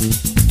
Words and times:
Thank 0.00 0.47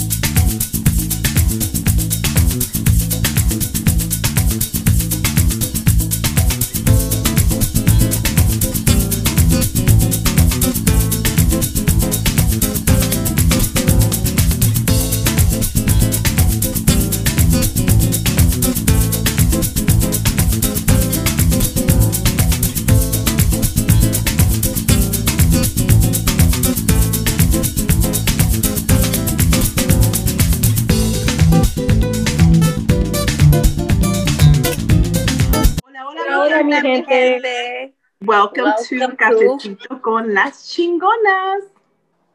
Welcome, 38.63 38.99
Welcome 38.99 39.17
to 39.17 39.77
Cafecito 39.77 40.01
con 40.01 40.33
las 40.33 40.73
Chingonas. 40.73 41.61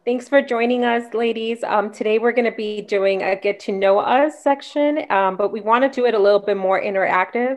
Thanks 0.05 0.29
for 0.29 0.41
joining 0.41 0.85
us, 0.85 1.13
ladies. 1.15 1.65
Um, 1.65 1.91
today 1.91 2.21
we're 2.21 2.33
going 2.33 2.51
to 2.51 2.57
be 2.57 2.81
doing 2.81 3.23
a 3.23 3.35
get 3.35 3.59
to 3.61 3.73
know 3.73 3.99
us 3.99 4.41
section, 4.41 5.11
um, 5.11 5.37
but 5.37 5.51
we 5.51 5.61
want 5.61 5.83
to 5.83 5.89
do 5.89 6.07
it 6.07 6.15
a 6.15 6.19
little 6.19 6.39
bit 6.39 6.57
more 6.57 6.81
interactive. 6.81 7.57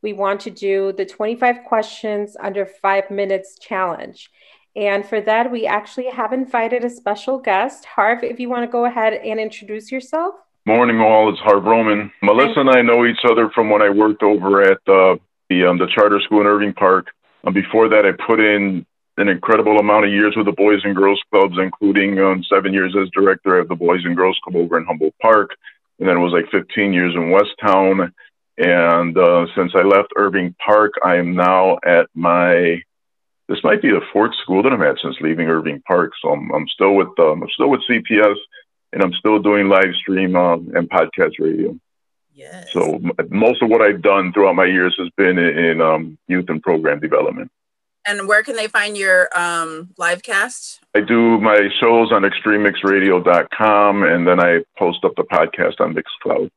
We 0.00 0.14
want 0.14 0.40
to 0.42 0.50
do 0.50 0.94
the 0.96 1.04
25 1.04 1.64
questions 1.64 2.38
under 2.42 2.64
five 2.64 3.10
minutes 3.10 3.58
challenge. 3.58 4.30
And 4.74 5.06
for 5.06 5.20
that, 5.20 5.50
we 5.50 5.66
actually 5.66 6.08
have 6.10 6.32
invited 6.32 6.84
a 6.84 6.90
special 6.90 7.38
guest. 7.38 7.84
Harv, 7.84 8.24
if 8.24 8.40
you 8.40 8.48
want 8.48 8.62
to 8.62 8.72
go 8.72 8.86
ahead 8.86 9.12
and 9.12 9.38
introduce 9.38 9.92
yourself. 9.92 10.34
Morning, 10.64 11.00
all. 11.00 11.30
It's 11.30 11.40
Harv 11.40 11.64
Roman. 11.64 12.10
Melissa 12.22 12.60
and 12.60 12.70
I 12.70 12.80
know 12.80 13.04
each 13.04 13.24
other 13.30 13.50
from 13.54 13.68
when 13.68 13.82
I 13.82 13.90
worked 13.90 14.22
over 14.22 14.62
at 14.62 14.78
uh, 14.88 15.16
the 15.48 15.66
um, 15.66 15.78
the 15.78 15.86
charter 15.94 16.20
school 16.20 16.40
in 16.40 16.46
Irving 16.46 16.72
Park. 16.72 17.08
Before 17.52 17.88
that, 17.88 18.04
I 18.04 18.12
put 18.26 18.40
in 18.40 18.84
an 19.18 19.28
incredible 19.28 19.78
amount 19.78 20.04
of 20.04 20.10
years 20.10 20.34
with 20.36 20.46
the 20.46 20.52
Boys 20.52 20.80
and 20.84 20.94
Girls 20.94 21.22
Clubs, 21.30 21.56
including 21.58 22.18
um, 22.18 22.44
seven 22.44 22.72
years 22.72 22.94
as 23.00 23.08
director 23.10 23.58
of 23.58 23.68
the 23.68 23.74
Boys 23.74 24.04
and 24.04 24.16
Girls 24.16 24.38
Club 24.42 24.56
over 24.56 24.78
in 24.78 24.84
Humboldt 24.84 25.14
Park. 25.22 25.50
And 25.98 26.08
then 26.08 26.16
it 26.16 26.20
was 26.20 26.32
like 26.32 26.50
15 26.50 26.92
years 26.92 27.14
in 27.14 27.32
Westtown. 27.32 28.12
And 28.58 29.16
uh, 29.16 29.46
since 29.54 29.72
I 29.74 29.82
left 29.82 30.12
Irving 30.16 30.54
Park, 30.64 30.92
I 31.04 31.16
am 31.16 31.34
now 31.34 31.78
at 31.86 32.08
my, 32.14 32.82
this 33.48 33.62
might 33.62 33.80
be 33.80 33.90
the 33.90 34.04
fourth 34.12 34.34
school 34.42 34.62
that 34.62 34.72
I'm 34.72 34.82
at 34.82 34.98
since 35.02 35.16
leaving 35.20 35.48
Irving 35.48 35.82
Park. 35.86 36.12
So 36.20 36.30
I'm, 36.30 36.52
I'm 36.52 36.68
still 36.68 36.94
with, 36.94 37.08
um, 37.18 37.42
I'm 37.42 37.50
still 37.50 37.70
with 37.70 37.82
CPS 37.88 38.36
and 38.92 39.02
I'm 39.02 39.12
still 39.14 39.38
doing 39.38 39.68
live 39.68 39.94
stream 40.00 40.36
um, 40.36 40.72
and 40.74 40.90
podcast 40.90 41.32
radio. 41.38 41.78
Yes. 42.36 42.70
So 42.70 43.00
most 43.30 43.62
of 43.62 43.70
what 43.70 43.80
I've 43.80 44.02
done 44.02 44.30
throughout 44.30 44.56
my 44.56 44.66
years 44.66 44.94
has 44.98 45.08
been 45.16 45.38
in, 45.38 45.58
in 45.58 45.80
um, 45.80 46.18
youth 46.28 46.44
and 46.50 46.62
program 46.62 47.00
development. 47.00 47.50
And 48.06 48.28
where 48.28 48.42
can 48.42 48.56
they 48.56 48.68
find 48.68 48.94
your 48.96 49.28
um, 49.36 49.88
live 49.96 50.22
cast? 50.22 50.80
I 50.94 51.00
do 51.00 51.40
my 51.40 51.70
shows 51.80 52.12
on 52.12 52.22
extrememixradio.com 52.22 54.02
and 54.04 54.26
then 54.28 54.38
I 54.38 54.64
post 54.78 55.02
up 55.04 55.12
the 55.16 55.24
podcast 55.24 55.80
on 55.80 55.94
Mixcloud. 55.94 56.50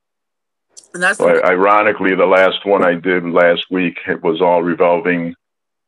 And 0.94 1.02
that's 1.02 1.18
so 1.18 1.30
I, 1.30 1.52
ironically, 1.52 2.14
the 2.14 2.26
last 2.26 2.66
one 2.66 2.84
I 2.84 2.96
did 2.96 3.24
last 3.24 3.66
week 3.72 3.98
it 4.06 4.22
was 4.22 4.42
all 4.42 4.62
revolving 4.62 5.34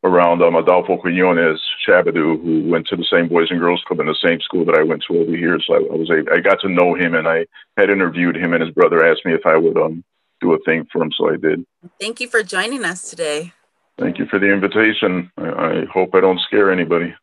around 0.03 0.41
um, 0.41 0.55
Adolfo 0.55 0.97
Quinones 0.97 1.61
Shabba-Doo, 1.88 2.39
who 2.44 2.69
went 2.69 2.88
to 2.88 2.95
the 2.95 3.05
same 3.11 3.27
Boys 3.27 3.52
and 3.52 3.59
Girls 3.59 3.83
Club 3.88 3.99
in 3.99 4.07
the 4.07 4.16
same 4.23 4.39
school 4.41 4.66
that 4.66 4.75
I 4.75 4.83
went 4.83 5.03
to 5.07 5.19
over 5.19 5.35
here. 5.35 5.59
So 5.66 5.75
I, 5.75 5.77
I 5.77 5.95
was 5.95 6.09
a, 6.09 6.23
I 6.33 6.39
got 6.39 6.59
to 6.61 6.69
know 6.69 6.95
him, 6.95 7.13
and 7.16 7.27
I 7.27 7.45
had 7.77 7.89
interviewed 7.89 8.35
him, 8.35 8.53
and 8.53 8.63
his 8.63 8.73
brother 8.73 9.05
asked 9.05 9.25
me 9.25 9.33
if 9.33 9.45
I 9.45 9.57
would 9.57 9.77
um 9.77 10.03
do 10.41 10.53
a 10.53 10.59
thing 10.66 10.88
for 10.91 11.03
him, 11.03 11.11
so 11.16 11.31
I 11.31 11.38
did. 11.38 11.66
Thank 11.99 12.19
you 12.19 12.27
for 12.27 12.41
joining 12.41 12.84
us 12.84 13.09
today. 13.09 13.53
Thank 14.00 14.17
you 14.17 14.25
for 14.25 14.39
the 14.39 14.51
invitation. 14.51 15.31
I, 15.38 15.50
I 15.50 15.85
hope 15.85 16.16
I 16.16 16.22
don't 16.22 16.39
scare 16.39 16.72
anybody. 16.72 17.13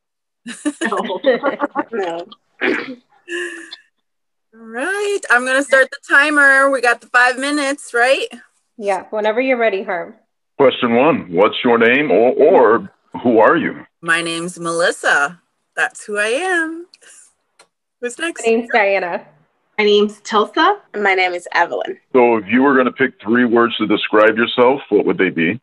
no. 0.84 2.28
All 4.54 4.64
right, 4.66 5.20
I'm 5.30 5.44
gonna 5.44 5.62
start 5.62 5.90
the 5.90 5.98
timer. 6.08 6.70
We 6.70 6.80
got 6.80 7.00
the 7.00 7.08
five 7.08 7.38
minutes, 7.38 7.92
right? 7.92 8.28
Yeah, 8.76 9.04
whenever 9.10 9.40
you're 9.40 9.58
ready, 9.58 9.82
Herb. 9.82 10.14
Question 10.58 10.96
one 10.96 11.32
What's 11.32 11.54
your 11.62 11.78
name 11.78 12.10
or, 12.10 12.32
or 12.32 12.92
who 13.22 13.38
are 13.38 13.56
you? 13.56 13.86
My 14.00 14.22
name's 14.22 14.58
Melissa. 14.58 15.40
That's 15.76 16.04
who 16.04 16.18
I 16.18 16.26
am. 16.26 16.88
Who's 18.00 18.18
next? 18.18 18.44
My 18.44 18.52
name's 18.52 18.68
Diana. 18.72 19.24
My 19.78 19.84
name's 19.84 20.20
Tilsa. 20.22 20.80
And 20.92 21.04
my 21.04 21.14
name 21.14 21.32
is 21.32 21.46
Evelyn. 21.52 21.96
So, 22.12 22.38
if 22.38 22.46
you 22.48 22.64
were 22.64 22.74
going 22.74 22.86
to 22.86 22.92
pick 22.92 23.20
three 23.22 23.44
words 23.44 23.76
to 23.76 23.86
describe 23.86 24.36
yourself, 24.36 24.80
what 24.88 25.06
would 25.06 25.16
they 25.16 25.30
be? 25.30 25.60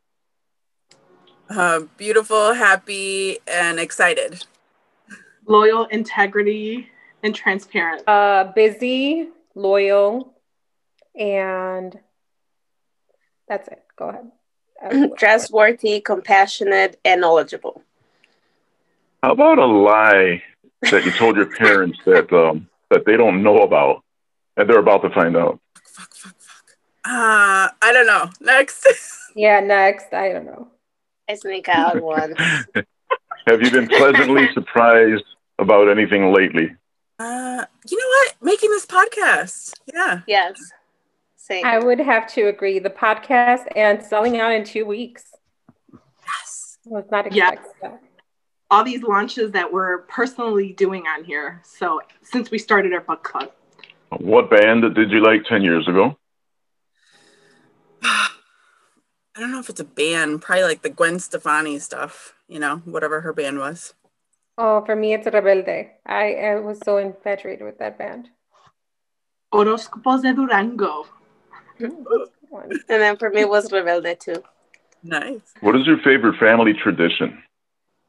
Uh, 1.50 1.82
beautiful, 1.98 2.54
happy, 2.54 3.40
and 3.48 3.82
excited. 3.82 4.46
Loyal, 5.46 5.88
integrity, 5.88 6.90
and 7.22 7.36
transparent. 7.36 8.08
Uh, 8.08 8.54
busy, 8.56 9.28
loyal, 9.56 10.34
and 11.20 12.00
that's 13.50 13.68
it. 13.68 13.84
Go 13.98 14.08
ahead. 14.08 14.32
trustworthy, 15.18 16.02
compassionate, 16.02 17.00
and 17.06 17.22
knowledgeable. 17.22 17.82
How 19.24 19.32
about 19.32 19.58
a 19.58 19.66
lie 19.66 20.44
that 20.92 21.06
you 21.06 21.12
told 21.12 21.36
your 21.36 21.48
parents 21.48 21.98
that 22.06 22.32
um, 22.32 22.68
that 22.92 23.06
they 23.06 23.18
don't 23.18 23.44
know 23.44 23.64
about 23.64 24.04
and 24.58 24.70
they're 24.70 24.80
about 24.80 25.02
to 25.04 25.10
find 25.10 25.36
out? 25.36 25.60
Fuck, 25.84 26.14
fuck, 26.14 26.36
fuck. 26.40 26.78
Uh, 27.06 27.70
I 27.82 27.92
don't 27.94 28.08
know. 28.08 28.30
Next. 28.42 28.86
yeah, 29.36 29.60
next. 29.60 30.14
I 30.14 30.32
don't 30.32 30.46
know. 30.46 30.68
I 31.30 31.36
sneak 31.36 31.70
out 31.70 32.02
one. 32.02 32.36
Have 33.48 33.62
you 33.62 33.72
been 33.72 33.88
pleasantly 33.88 34.48
surprised 34.54 35.24
about 35.60 35.90
anything 35.90 36.34
lately? 36.34 36.76
Uh, 37.18 37.66
you 37.88 37.98
know 37.98 38.08
what? 38.08 38.36
Making 38.42 38.72
this 38.72 38.86
podcast. 38.86 39.74
Yeah. 39.92 40.22
Yes. 40.28 40.60
Same. 41.46 41.64
I 41.64 41.78
would 41.78 42.00
have 42.00 42.26
to 42.34 42.48
agree. 42.48 42.80
The 42.80 42.90
podcast 42.90 43.68
and 43.76 44.02
selling 44.02 44.40
out 44.40 44.52
in 44.52 44.64
two 44.64 44.84
weeks. 44.84 45.26
Yes. 45.94 46.80
Was 46.86 47.06
not 47.12 47.28
expecting 47.28 47.72
yeah. 47.84 47.98
All 48.72 48.84
these 48.84 49.04
launches 49.04 49.52
that 49.52 49.72
we're 49.72 50.00
personally 50.08 50.74
doing 50.74 51.04
on 51.06 51.24
here. 51.24 51.62
So 51.64 52.02
since 52.24 52.50
we 52.50 52.58
started 52.58 52.94
our 52.94 53.02
book 53.02 53.24
club. 53.24 53.52
What 54.18 54.50
band 54.50 54.96
did 54.96 55.12
you 55.12 55.22
like 55.22 55.44
10 55.46 55.62
years 55.62 55.88
ago? 55.88 56.18
I 58.02 58.30
don't 59.38 59.52
know 59.52 59.60
if 59.60 59.70
it's 59.70 59.80
a 59.80 59.86
band, 59.86 60.42
probably 60.42 60.64
like 60.64 60.82
the 60.82 60.90
Gwen 60.90 61.20
Stefani 61.20 61.78
stuff, 61.78 62.34
you 62.48 62.58
know, 62.58 62.78
whatever 62.86 63.22
her 63.22 63.34
band 63.34 63.60
was. 63.60 63.94
Oh, 64.58 64.84
for 64.84 64.96
me, 64.96 65.14
it's 65.14 65.28
Rebelde. 65.28 65.90
I, 66.08 66.34
I 66.34 66.56
was 66.56 66.80
so 66.84 66.98
infatuated 66.98 67.64
with 67.64 67.78
that 67.78 68.00
band. 68.00 68.30
Horóscopos 69.54 70.24
de 70.24 70.34
Durango. 70.34 71.06
and 71.80 72.82
then 72.88 73.18
for 73.18 73.30
me 73.30 73.42
it 73.42 73.50
was 73.50 73.70
Rebelde 73.70 74.20
too. 74.20 74.44
Nice. 75.04 75.54
What 75.62 75.76
is 75.76 75.86
your 75.86 76.00
favorite 76.00 76.40
family 76.40 76.74
tradition? 76.74 77.44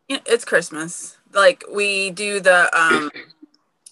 It's 0.09 0.45
Christmas. 0.45 1.19
Like 1.33 1.65
we 1.73 2.11
do 2.11 2.41
the 2.41 2.71
um, 2.79 3.11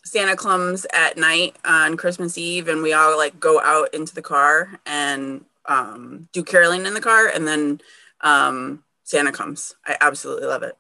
Santa 0.04 0.36
comes 0.36 0.86
at 0.92 1.16
night 1.16 1.56
on 1.64 1.96
Christmas 1.96 2.38
Eve, 2.38 2.68
and 2.68 2.82
we 2.82 2.92
all 2.92 3.16
like 3.16 3.40
go 3.40 3.60
out 3.60 3.92
into 3.92 4.14
the 4.14 4.22
car 4.22 4.80
and 4.86 5.44
um, 5.66 6.28
do 6.32 6.42
caroling 6.44 6.86
in 6.86 6.94
the 6.94 7.00
car, 7.00 7.26
and 7.26 7.48
then 7.48 7.80
um, 8.20 8.84
Santa 9.02 9.32
comes. 9.32 9.74
I 9.86 9.96
absolutely 10.00 10.46
love 10.46 10.62
it. 10.62 10.76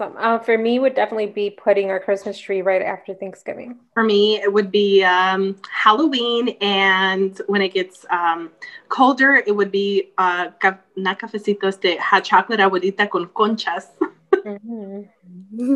Awesome. 0.00 0.16
Uh, 0.16 0.38
for 0.38 0.56
me, 0.56 0.78
would 0.78 0.94
definitely 0.94 1.26
be 1.26 1.50
putting 1.50 1.90
our 1.90 1.98
Christmas 1.98 2.38
tree 2.38 2.62
right 2.62 2.82
after 2.82 3.14
Thanksgiving. 3.14 3.80
For 3.94 4.04
me, 4.04 4.36
it 4.36 4.52
would 4.52 4.70
be 4.70 5.02
um, 5.02 5.56
Halloween, 5.72 6.50
and 6.60 7.40
when 7.48 7.62
it 7.62 7.74
gets 7.74 8.06
um, 8.08 8.50
colder, 8.88 9.42
it 9.44 9.56
would 9.56 9.72
be 9.72 10.12
uh, 10.16 10.50
na 10.96 11.14
cafecitos 11.14 11.80
de 11.80 11.96
hot 11.96 12.22
chocolate 12.22 12.60
abuelita 12.60 13.10
con 13.10 13.26
conchas. 13.26 13.86
mm-hmm. 14.32 15.02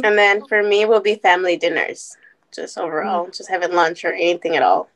And 0.04 0.18
then 0.18 0.46
for 0.46 0.62
me, 0.62 0.84
will 0.84 1.00
be 1.00 1.16
family 1.16 1.56
dinners, 1.56 2.16
just 2.54 2.78
overall, 2.78 3.24
mm-hmm. 3.24 3.32
just 3.32 3.50
having 3.50 3.72
lunch 3.72 4.04
or 4.04 4.12
anything 4.12 4.54
at 4.54 4.62
all. 4.62 4.88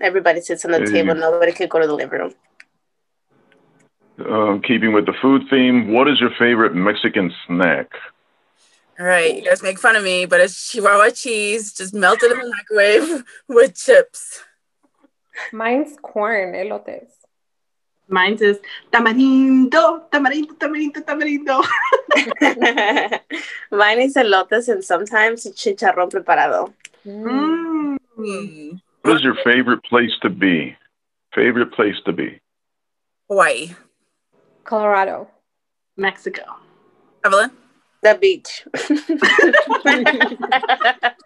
Everybody 0.00 0.40
sits 0.40 0.64
on 0.64 0.72
the 0.72 0.80
hey. 0.80 0.86
table. 0.86 1.14
Nobody 1.14 1.52
could 1.52 1.70
go 1.70 1.78
to 1.78 1.86
the 1.86 1.94
living 1.94 2.18
room. 2.18 2.34
Uh, 4.18 4.58
keeping 4.66 4.92
with 4.92 5.06
the 5.06 5.14
food 5.22 5.42
theme, 5.50 5.92
what 5.92 6.08
is 6.08 6.18
your 6.20 6.30
favorite 6.36 6.74
Mexican 6.74 7.32
snack? 7.46 7.92
All 8.98 9.04
right, 9.04 9.36
you 9.36 9.42
guys 9.44 9.62
make 9.62 9.78
fun 9.78 9.94
of 9.94 10.02
me, 10.02 10.24
but 10.24 10.40
it's 10.40 10.70
Chihuahua 10.70 11.10
cheese, 11.10 11.74
just 11.74 11.92
melted 11.92 12.32
in 12.32 12.38
the 12.38 12.48
microwave 12.48 13.24
with 13.48 13.76
chips. 13.76 14.40
Mine's 15.52 15.98
corn, 16.00 16.54
elotes. 16.54 17.10
Mine's 18.08 18.40
is 18.40 18.58
tamarindo, 18.90 20.08
tamarindo, 20.10 20.56
tamarindo, 20.56 21.04
tamarindo. 21.04 21.62
Mine 23.70 24.00
is 24.00 24.14
elotes 24.14 24.68
and 24.68 24.82
sometimes 24.82 25.44
chicharrón 25.44 26.10
preparado. 26.10 26.72
Mm. 27.04 27.98
What 29.02 29.16
is 29.16 29.22
your 29.22 29.36
favorite 29.44 29.82
place 29.84 30.12
to 30.22 30.30
be? 30.30 30.74
Favorite 31.34 31.72
place 31.72 31.96
to 32.06 32.12
be? 32.12 32.40
Hawaii. 33.28 33.74
Colorado. 34.64 35.28
Mexico. 35.98 36.44
Evelyn? 37.24 37.50
The 38.02 38.14
beach. 38.20 38.64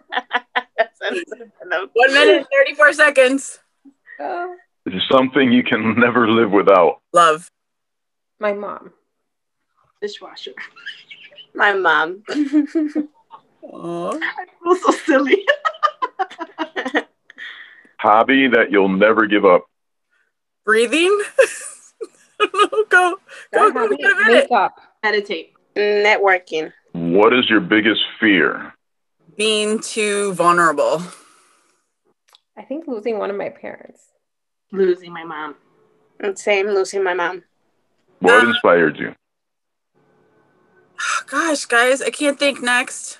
One 1.93 2.13
minute 2.13 2.47
34 2.65 2.93
seconds. 2.93 3.59
Oh, 4.19 4.55
Is 4.85 5.01
something 5.11 5.51
you 5.51 5.63
can 5.63 5.95
never 5.99 6.29
live 6.29 6.51
without? 6.51 7.01
Love. 7.13 7.49
my 8.39 8.53
mom. 8.53 8.91
Dishwasher. 10.01 10.53
My 11.53 11.73
mom. 11.73 12.23
Aw. 13.63 14.19
I 14.21 14.45
feel 14.63 14.75
so 14.75 14.91
silly. 15.05 15.45
Hobby 17.99 18.47
that 18.47 18.71
you'll 18.71 18.89
never 18.89 19.27
give 19.27 19.45
up. 19.45 19.65
Breathing? 20.65 21.21
go, 22.39 22.47
go, 22.49 22.83
go, 22.89 23.19
That 23.51 23.73
give 23.73 23.75
it 23.75 23.75
a 23.75 23.79
habit, 23.81 23.99
minute. 24.27 24.47
Makeup. 24.49 24.75
Meditate. 25.03 25.50
Networking. 25.75 26.73
What 26.93 27.33
is 27.33 27.49
your 27.49 27.61
biggest 27.61 28.01
fear? 28.19 28.73
Being 29.37 29.79
too 29.79 30.33
vulnerable. 30.33 31.01
I 32.57 32.63
think 32.63 32.87
losing 32.87 33.17
one 33.17 33.29
of 33.29 33.37
my 33.37 33.49
parents. 33.49 34.01
Losing 34.71 35.13
my 35.13 35.23
mom. 35.23 35.55
And 36.19 36.37
same 36.37 36.67
losing 36.67 37.03
my 37.03 37.13
mom. 37.13 37.43
What 38.19 38.43
Um, 38.43 38.49
inspired 38.49 38.97
you? 38.97 39.15
Gosh, 41.27 41.65
guys, 41.65 42.01
I 42.01 42.09
can't 42.09 42.37
think 42.37 42.61
next. 42.61 43.19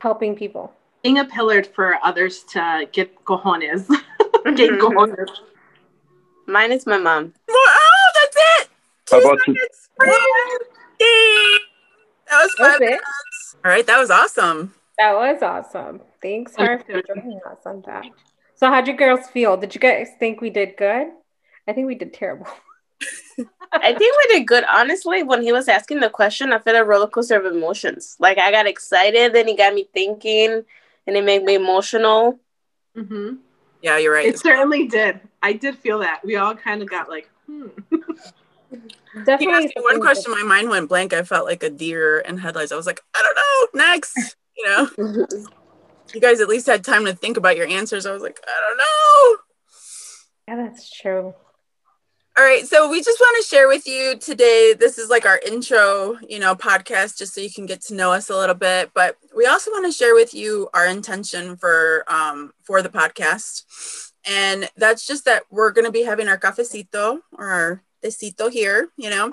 Helping 0.00 0.34
people. 0.34 0.72
Being 1.02 1.18
a 1.18 1.24
pillar 1.24 1.62
for 1.62 1.98
others 2.02 2.42
to 2.54 2.88
get 2.92 3.24
cojones. 3.24 3.86
get 4.56 4.70
cojones. 4.80 5.28
Mine 6.46 6.72
is 6.72 6.86
my 6.86 6.98
mom. 6.98 7.34
Oh, 7.48 8.10
that's 8.14 8.36
it. 8.62 8.68
How 9.10 9.20
Two 9.20 9.26
about 9.28 9.46
you? 9.46 10.58
Seconds. 10.98 11.00
Yay. 11.00 11.58
That 12.30 12.42
was 12.42 12.54
That's 12.58 12.72
five 12.72 12.80
minutes. 12.80 13.56
All 13.64 13.70
right, 13.70 13.86
that 13.86 13.98
was 13.98 14.10
awesome. 14.10 14.74
That 14.98 15.14
was 15.14 15.42
awesome. 15.42 16.00
Thanks 16.20 16.56
her 16.56 16.78
for 16.80 17.02
joining 17.02 17.40
us 17.50 17.58
on 17.64 17.82
that. 17.86 18.04
So 18.56 18.68
how'd 18.68 18.88
you 18.88 18.96
girls 18.96 19.28
feel? 19.28 19.56
Did 19.56 19.74
you 19.74 19.80
guys 19.80 20.08
think 20.18 20.40
we 20.40 20.50
did 20.50 20.76
good? 20.76 21.08
I 21.66 21.72
think 21.72 21.86
we 21.86 21.94
did 21.94 22.12
terrible. 22.12 22.48
I 23.72 23.94
think 23.94 24.16
we 24.16 24.38
did 24.38 24.46
good. 24.46 24.64
Honestly, 24.64 25.22
when 25.22 25.42
he 25.42 25.52
was 25.52 25.68
asking 25.68 26.00
the 26.00 26.10
question, 26.10 26.52
I 26.52 26.58
felt 26.58 26.76
a 26.76 26.84
roller 26.84 27.06
coaster 27.06 27.36
of 27.36 27.46
emotions. 27.46 28.16
Like 28.18 28.38
I 28.38 28.50
got 28.50 28.66
excited, 28.66 29.32
then 29.32 29.46
he 29.46 29.54
got 29.56 29.74
me 29.74 29.88
thinking, 29.92 30.64
and 31.06 31.16
it 31.16 31.24
made 31.24 31.44
me 31.44 31.54
emotional. 31.54 32.40
hmm 32.96 33.34
Yeah, 33.82 33.98
you're 33.98 34.14
right. 34.14 34.26
It 34.26 34.40
certainly 34.40 34.88
did. 34.88 35.20
I 35.42 35.52
did 35.52 35.78
feel 35.78 36.00
that. 36.00 36.24
We 36.24 36.36
all 36.36 36.54
kind 36.56 36.82
of 36.82 36.90
got 36.90 37.08
like, 37.08 37.30
hmm. 37.46 37.68
Definitely. 39.24 39.54
asked 39.54 39.76
me 39.76 39.82
one 39.82 40.00
question, 40.00 40.32
my 40.32 40.42
mind 40.42 40.68
went 40.68 40.88
blank. 40.88 41.12
I 41.12 41.22
felt 41.22 41.46
like 41.46 41.62
a 41.62 41.70
deer 41.70 42.18
in 42.20 42.38
headlights. 42.38 42.72
I 42.72 42.76
was 42.76 42.86
like, 42.86 43.00
I 43.14 43.22
don't 43.22 43.36
know. 43.36 43.84
Next, 43.86 44.36
you 44.56 44.66
know, 44.66 44.88
you 46.14 46.20
guys 46.20 46.40
at 46.40 46.48
least 46.48 46.66
had 46.66 46.84
time 46.84 47.04
to 47.06 47.14
think 47.14 47.36
about 47.36 47.56
your 47.56 47.66
answers. 47.66 48.06
I 48.06 48.12
was 48.12 48.22
like, 48.22 48.40
I 48.46 48.68
don't 48.68 48.78
know. 48.78 49.42
Yeah, 50.48 50.68
that's 50.68 50.90
true. 50.90 51.34
All 52.38 52.44
right, 52.44 52.64
so 52.68 52.88
we 52.88 53.02
just 53.02 53.18
want 53.18 53.42
to 53.42 53.48
share 53.48 53.66
with 53.66 53.88
you 53.88 54.16
today. 54.16 54.72
This 54.78 54.96
is 54.96 55.10
like 55.10 55.26
our 55.26 55.40
intro, 55.44 56.16
you 56.28 56.38
know, 56.38 56.54
podcast, 56.54 57.18
just 57.18 57.34
so 57.34 57.40
you 57.40 57.50
can 57.50 57.66
get 57.66 57.80
to 57.86 57.94
know 57.94 58.12
us 58.12 58.30
a 58.30 58.36
little 58.36 58.54
bit. 58.54 58.92
But 58.94 59.16
we 59.36 59.46
also 59.46 59.72
want 59.72 59.86
to 59.86 59.92
share 59.92 60.14
with 60.14 60.32
you 60.32 60.68
our 60.72 60.86
intention 60.86 61.56
for 61.56 62.04
um, 62.06 62.52
for 62.62 62.80
the 62.80 62.90
podcast, 62.90 64.12
and 64.24 64.70
that's 64.76 65.04
just 65.04 65.24
that 65.24 65.42
we're 65.50 65.72
going 65.72 65.86
to 65.86 65.90
be 65.90 66.04
having 66.04 66.28
our 66.28 66.38
cafecito 66.38 67.18
or 67.36 67.50
our 67.50 67.82
tecito 68.02 68.50
here, 68.50 68.88
you 68.96 69.10
know, 69.10 69.30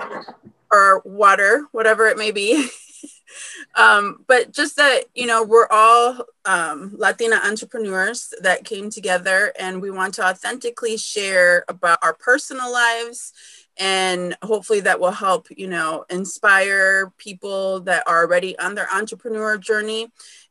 or 0.71 1.01
water, 1.05 1.67
whatever 1.71 2.07
it 2.07 2.17
may 2.17 2.31
be. 2.31 2.67
um, 3.75 4.23
but 4.27 4.51
just 4.51 4.75
that 4.77 5.03
you 5.13 5.25
know 5.25 5.43
we're 5.43 5.67
all 5.69 6.25
um, 6.45 6.93
latina 6.97 7.39
entrepreneurs 7.43 8.33
that 8.41 8.63
came 8.63 8.89
together 8.89 9.53
and 9.59 9.81
we 9.81 9.91
want 9.91 10.13
to 10.13 10.25
authentically 10.25 10.97
share 10.97 11.65
about 11.67 11.99
our 12.03 12.13
personal 12.13 12.71
lives 12.71 13.33
and 13.77 14.37
hopefully 14.41 14.79
that 14.79 14.99
will 14.99 15.11
help 15.11 15.47
you 15.55 15.67
know 15.67 16.05
inspire 16.09 17.11
people 17.17 17.81
that 17.81 18.03
are 18.07 18.23
already 18.23 18.57
on 18.59 18.75
their 18.75 18.87
entrepreneur 18.93 19.57
journey 19.57 20.07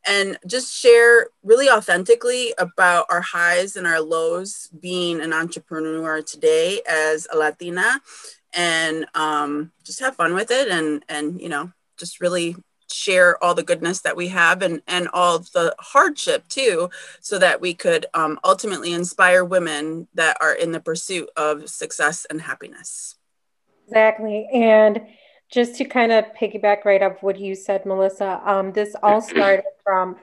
and 0.06 0.39
just 0.47 0.73
share 0.75 1.29
really 1.43 1.69
authentically 1.69 2.55
about 2.59 3.06
our 3.11 3.21
highs 3.21 3.77
and 3.77 3.87
our 3.87 4.01
lows 4.01 4.69
being 4.81 5.21
an 5.21 5.33
entrepreneur 5.33 6.23
today 6.23 6.81
as 6.89 7.27
a 7.33 7.37
latina 7.37 8.01
and 8.53 9.06
um, 9.15 9.73
just 9.85 10.01
have 10.01 10.17
fun 10.17 10.35
with 10.35 10.51
it 10.51 10.69
and 10.69 11.05
and 11.09 11.41
you 11.41 11.49
know 11.49 11.73
just 11.99 12.21
really 12.21 12.56
share 12.93 13.43
all 13.43 13.55
the 13.55 13.62
goodness 13.62 14.03
that 14.03 14.17
we 14.17 14.29
have 14.29 14.62
and 14.62 14.83
and 14.87 15.09
all 15.12 15.39
the 15.39 15.75
hardship 15.79 16.47
too 16.49 16.89
so 17.21 17.39
that 17.39 17.61
we 17.61 17.75
could 17.75 18.07
um, 18.15 18.39
ultimately 18.45 18.93
inspire 18.93 19.45
women 19.45 20.07
that 20.15 20.37
are 20.41 20.53
in 20.53 20.71
the 20.73 20.81
pursuit 20.81 21.29
of 21.37 21.69
success 21.69 22.27
and 22.31 22.41
happiness 22.41 23.17
Exactly. 23.87 24.49
And 24.53 25.00
just 25.55 25.77
to 25.77 25.85
kind 25.85 26.11
of 26.11 26.25
piggyback 26.35 26.85
right 26.85 27.01
off 27.01 27.23
what 27.23 27.39
you 27.39 27.55
said, 27.55 27.87
Melissa, 27.87 28.43
um, 28.45 28.73
this 28.73 28.97
all 29.01 29.21
started 29.35 29.65
from 29.85 30.17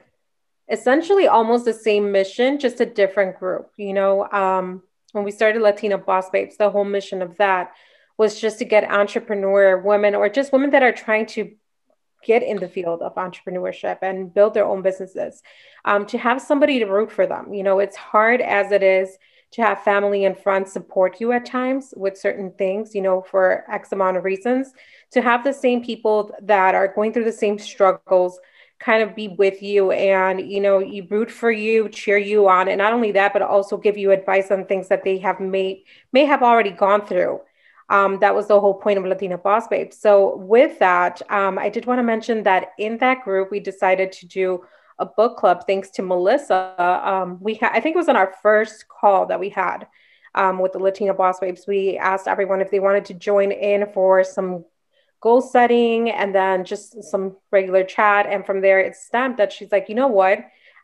essentially 0.70 1.26
almost 1.26 1.64
the 1.64 1.72
same 1.72 2.12
mission, 2.12 2.58
just 2.58 2.80
a 2.80 2.86
different 2.86 3.38
group. 3.38 3.70
You 3.78 3.94
know, 3.94 4.30
um, 4.30 4.82
when 5.12 5.24
we 5.24 5.30
started 5.30 5.62
Latina 5.62 5.96
Boss 5.96 6.28
Babes, 6.28 6.58
the 6.58 6.68
whole 6.68 6.84
mission 6.84 7.22
of 7.22 7.38
that 7.38 7.72
was 8.18 8.38
just 8.38 8.58
to 8.58 8.66
get 8.66 8.90
entrepreneur 8.92 9.78
women 9.78 10.14
or 10.14 10.28
just 10.28 10.52
women 10.52 10.70
that 10.70 10.82
are 10.82 10.92
trying 10.92 11.24
to 11.24 11.52
get 12.24 12.42
in 12.42 12.58
the 12.58 12.68
field 12.68 13.00
of 13.00 13.14
entrepreneurship 13.14 13.98
and 14.02 14.32
build 14.32 14.52
their 14.52 14.66
own 14.66 14.82
businesses 14.82 15.42
um, 15.86 16.04
to 16.06 16.18
have 16.18 16.42
somebody 16.42 16.78
to 16.78 16.84
root 16.84 17.10
for 17.10 17.26
them. 17.26 17.54
You 17.54 17.62
know, 17.62 17.78
it's 17.78 17.96
hard 17.96 18.42
as 18.42 18.70
it 18.70 18.82
is 18.82 19.16
to 19.52 19.62
have 19.62 19.82
family 19.82 20.24
and 20.24 20.38
friends 20.38 20.72
support 20.72 21.20
you 21.20 21.32
at 21.32 21.44
times 21.44 21.92
with 21.96 22.16
certain 22.16 22.52
things, 22.52 22.94
you 22.94 23.02
know, 23.02 23.22
for 23.22 23.64
X 23.70 23.92
amount 23.92 24.16
of 24.16 24.24
reasons, 24.24 24.72
to 25.12 25.22
have 25.22 25.44
the 25.44 25.52
same 25.52 25.84
people 25.84 26.34
that 26.42 26.74
are 26.74 26.88
going 26.88 27.12
through 27.12 27.24
the 27.24 27.32
same 27.32 27.58
struggles 27.58 28.38
kind 28.80 29.02
of 29.02 29.14
be 29.14 29.28
with 29.28 29.62
you 29.62 29.92
and, 29.92 30.50
you 30.50 30.60
know, 30.60 30.80
you 30.80 31.06
root 31.08 31.30
for 31.30 31.52
you, 31.52 31.88
cheer 31.88 32.18
you 32.18 32.48
on. 32.48 32.68
And 32.68 32.78
not 32.78 32.92
only 32.92 33.12
that, 33.12 33.32
but 33.32 33.42
also 33.42 33.76
give 33.76 33.96
you 33.96 34.10
advice 34.10 34.50
on 34.50 34.66
things 34.66 34.88
that 34.88 35.04
they 35.04 35.18
have 35.18 35.38
made, 35.38 35.84
may 36.12 36.24
have 36.24 36.42
already 36.42 36.70
gone 36.70 37.06
through. 37.06 37.40
Um, 37.90 38.18
that 38.20 38.34
was 38.34 38.48
the 38.48 38.58
whole 38.58 38.74
point 38.74 38.98
of 38.98 39.04
Latina 39.04 39.38
Boss 39.38 39.68
Babe. 39.68 39.92
So 39.92 40.36
with 40.36 40.78
that, 40.78 41.22
um, 41.30 41.58
I 41.58 41.68
did 41.68 41.86
want 41.86 41.98
to 41.98 42.02
mention 42.02 42.42
that 42.42 42.68
in 42.78 42.98
that 42.98 43.22
group, 43.22 43.50
we 43.50 43.60
decided 43.60 44.10
to 44.12 44.26
do 44.26 44.64
a 44.98 45.06
book 45.06 45.36
club 45.36 45.64
thanks 45.66 45.90
to 45.90 46.02
Melissa. 46.02 46.74
Um, 46.78 47.38
we 47.40 47.54
ha- 47.56 47.70
I 47.72 47.80
think 47.80 47.94
it 47.94 47.98
was 47.98 48.08
on 48.08 48.16
our 48.16 48.34
first 48.42 48.88
call 48.88 49.26
that 49.26 49.38
we 49.38 49.50
had 49.50 49.86
um, 50.34 50.58
with 50.58 50.72
the 50.72 50.78
Latina 50.78 51.12
Boss 51.14 51.38
Babes. 51.38 51.66
We 51.66 51.98
asked 51.98 52.26
everyone 52.26 52.60
if 52.60 52.70
they 52.70 52.80
wanted 52.80 53.04
to 53.06 53.14
join 53.14 53.52
in 53.52 53.86
for 53.92 54.24
some 54.24 54.64
goal 55.22 55.40
setting 55.40 56.10
and 56.10 56.34
then 56.34 56.64
just 56.64 57.02
some 57.04 57.36
regular 57.50 57.84
chat. 57.84 58.26
And 58.26 58.44
from 58.44 58.60
there, 58.60 58.80
it 58.80 58.96
stemmed 58.96 59.38
that 59.38 59.52
she's 59.52 59.72
like, 59.72 59.88
you 59.88 59.94
know 59.94 60.08
what? 60.08 60.40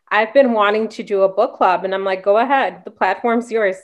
I've 0.09 0.33
been 0.33 0.53
wanting 0.53 0.87
to 0.89 1.03
do 1.03 1.21
a 1.21 1.29
book 1.29 1.57
club. 1.57 1.83
And 1.83 1.93
I'm 1.93 2.05
like, 2.05 2.23
go 2.23 2.37
ahead. 2.37 2.83
The 2.85 2.91
platform's 2.91 3.51
yours. 3.51 3.75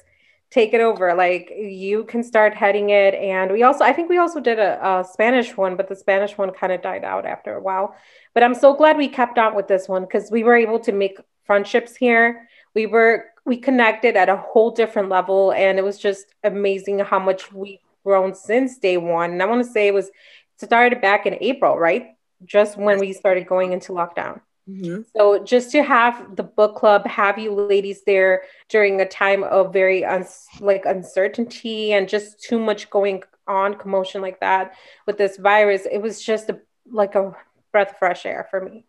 Take 0.50 0.74
it 0.74 0.82
over. 0.82 1.14
Like 1.14 1.52
you 1.56 2.06
can 2.06 2.24
start 2.24 2.56
heading 2.56 2.90
it. 2.90 3.14
And 3.16 3.52
we 3.52 3.64
also, 3.64 3.84
I 3.84 3.92
think 3.92 4.10
we 4.10 4.18
also 4.18 4.40
did 4.40 4.58
a, 4.58 4.80
a 4.88 5.04
Spanish 5.04 5.58
one, 5.58 5.76
but 5.76 5.90
the 5.90 5.96
Spanish 5.96 6.38
one 6.38 6.52
kind 6.52 6.72
of 6.72 6.82
died 6.82 7.04
out 7.04 7.26
after 7.26 7.56
a 7.56 7.62
while. 7.62 7.96
But 8.34 8.44
I'm 8.44 8.56
so 8.56 8.74
glad 8.74 8.98
we 8.98 9.10
kept 9.10 9.38
on 9.38 9.56
with 9.56 9.68
this 9.68 9.90
one 9.90 10.04
because 10.04 10.32
we 10.32 10.44
were 10.44 10.56
able 10.56 10.80
to 10.80 10.94
make 10.94 11.20
friendships 11.46 11.96
here. 11.96 12.48
We 12.74 12.86
were 12.86 13.26
we 13.46 13.58
connected 13.58 14.16
at 14.16 14.30
a 14.30 14.38
whole 14.38 14.72
different 14.72 15.10
level, 15.10 15.52
and 15.52 15.78
it 15.78 15.84
was 15.84 16.00
just 16.00 16.34
amazing 16.44 17.00
how 17.00 17.20
much 17.20 17.52
we've 17.54 17.78
grown 18.04 18.34
since 18.34 18.78
day 18.78 18.98
one. 18.98 19.32
And 19.32 19.44
I 19.44 19.46
want 19.46 19.64
to 19.64 19.72
say 19.72 19.88
it 19.88 19.94
was 19.94 20.10
started 20.58 21.02
back 21.02 21.26
in 21.26 21.38
April, 21.42 21.78
right? 21.78 22.16
Just 22.44 22.78
when 22.78 23.00
we 23.00 23.14
started 23.14 23.48
going 23.48 23.74
into 23.74 23.92
lockdown. 23.92 24.42
mm-hmm. 24.70 25.02
So 25.16 25.44
just 25.44 25.72
to 25.72 25.84
have 25.84 26.36
the 26.36 26.44
book 26.44 26.76
club, 26.76 27.08
have 27.08 27.38
you 27.38 27.54
ladies 27.54 28.04
there 28.06 28.44
during 28.70 29.00
a 29.02 29.08
time 29.08 29.44
of 29.44 29.74
very 29.74 30.04
uns- 30.04 30.48
like 30.60 30.86
uncertainty 30.86 31.94
and 31.94 32.10
just 32.10 32.42
too 32.42 32.60
much 32.60 32.90
going 32.90 33.24
on, 33.48 33.76
commotion 33.76 34.22
like 34.22 34.40
that 34.40 34.74
with 35.06 35.18
this 35.18 35.38
virus, 35.38 35.86
it 35.90 36.00
was 36.00 36.24
just 36.24 36.50
a, 36.50 36.60
like 36.92 37.16
a 37.16 37.36
breath 37.72 37.92
of 37.92 37.98
fresh 37.98 38.26
air 38.26 38.48
for 38.50 38.62
me. 38.62 38.86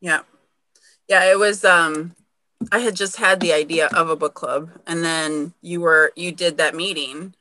Yeah. 0.00 0.20
Yeah, 1.08 1.24
it 1.30 1.38
was 1.38 1.64
um 1.64 2.14
I 2.72 2.78
had 2.78 2.96
just 2.96 3.16
had 3.16 3.40
the 3.40 3.52
idea 3.52 3.88
of 3.88 4.08
a 4.08 4.16
book 4.16 4.34
club 4.34 4.70
and 4.86 5.04
then 5.04 5.54
you 5.60 5.80
were 5.80 6.12
you 6.16 6.32
did 6.32 6.58
that 6.58 6.74
meeting 6.74 7.34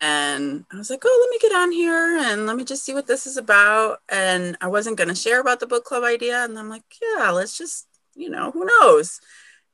and 0.00 0.64
I 0.72 0.76
was 0.76 0.90
like, 0.90 1.02
"Oh, 1.04 1.18
let 1.22 1.30
me 1.30 1.48
get 1.48 1.56
on 1.56 1.72
here 1.72 2.18
and 2.18 2.46
let 2.46 2.56
me 2.56 2.64
just 2.64 2.84
see 2.84 2.94
what 2.94 3.06
this 3.06 3.26
is 3.26 3.36
about." 3.36 4.00
And 4.08 4.56
I 4.60 4.68
wasn't 4.68 4.96
going 4.98 5.08
to 5.08 5.14
share 5.14 5.40
about 5.40 5.60
the 5.60 5.66
book 5.66 5.84
club 5.84 6.04
idea 6.04 6.44
and 6.44 6.58
I'm 6.58 6.68
like, 6.68 6.84
"Yeah, 7.00 7.30
let's 7.30 7.56
just, 7.56 7.86
you 8.14 8.30
know, 8.30 8.50
who 8.50 8.64
knows." 8.64 9.20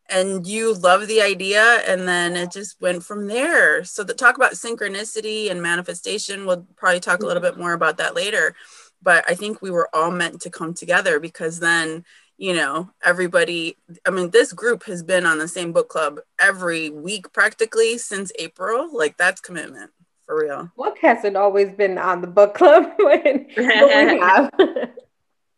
and 0.08 0.46
you 0.46 0.74
love 0.74 1.06
the 1.06 1.22
idea 1.22 1.62
and 1.86 2.06
then 2.06 2.36
it 2.36 2.50
just 2.50 2.80
went 2.80 3.02
from 3.02 3.26
there 3.26 3.84
so 3.84 4.04
the 4.04 4.14
talk 4.14 4.36
about 4.36 4.52
synchronicity 4.52 5.50
and 5.50 5.62
manifestation 5.62 6.44
we'll 6.44 6.66
probably 6.76 7.00
talk 7.00 7.22
a 7.22 7.26
little 7.26 7.42
bit 7.42 7.52
mm-hmm. 7.52 7.62
more 7.62 7.72
about 7.72 7.96
that 7.96 8.14
later 8.14 8.54
but 9.02 9.24
i 9.28 9.34
think 9.34 9.62
we 9.62 9.70
were 9.70 9.88
all 9.94 10.10
meant 10.10 10.40
to 10.40 10.50
come 10.50 10.74
together 10.74 11.18
because 11.20 11.60
then 11.60 12.04
you 12.36 12.52
know 12.52 12.90
everybody 13.04 13.76
i 14.06 14.10
mean 14.10 14.30
this 14.30 14.52
group 14.52 14.84
has 14.84 15.02
been 15.02 15.24
on 15.24 15.38
the 15.38 15.48
same 15.48 15.72
book 15.72 15.88
club 15.88 16.20
every 16.38 16.90
week 16.90 17.32
practically 17.32 17.96
since 17.96 18.32
april 18.38 18.88
like 18.92 19.16
that's 19.16 19.40
commitment 19.40 19.90
for 20.32 20.44
real 20.44 20.70
book 20.76 20.98
hasn't 21.00 21.36
always 21.36 21.72
been 21.72 21.98
on 21.98 22.20
the 22.20 22.26
book 22.26 22.54
club 22.54 22.84
but 22.98 23.24
we 23.24 23.46
have 24.20 24.50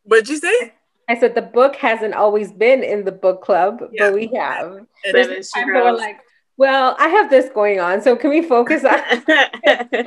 what'd 0.04 0.28
you 0.28 0.38
say 0.38 0.73
I 1.09 1.19
said 1.19 1.35
the 1.35 1.43
book 1.43 1.76
hasn't 1.76 2.14
always 2.14 2.50
been 2.50 2.83
in 2.83 3.04
the 3.04 3.12
book 3.12 3.43
club, 3.43 3.83
yeah. 3.93 4.07
but 4.07 4.14
we 4.14 4.26
have. 4.35 4.87
There's 5.12 5.50
times 5.50 5.66
we're 5.66 5.93
like, 5.93 6.16
well, 6.57 6.97
I 6.99 7.09
have 7.09 7.28
this 7.28 7.50
going 7.52 7.78
on, 7.78 8.00
so 8.00 8.16
can 8.16 8.31
we 8.31 8.40
focus 8.40 8.87
on 8.87 9.00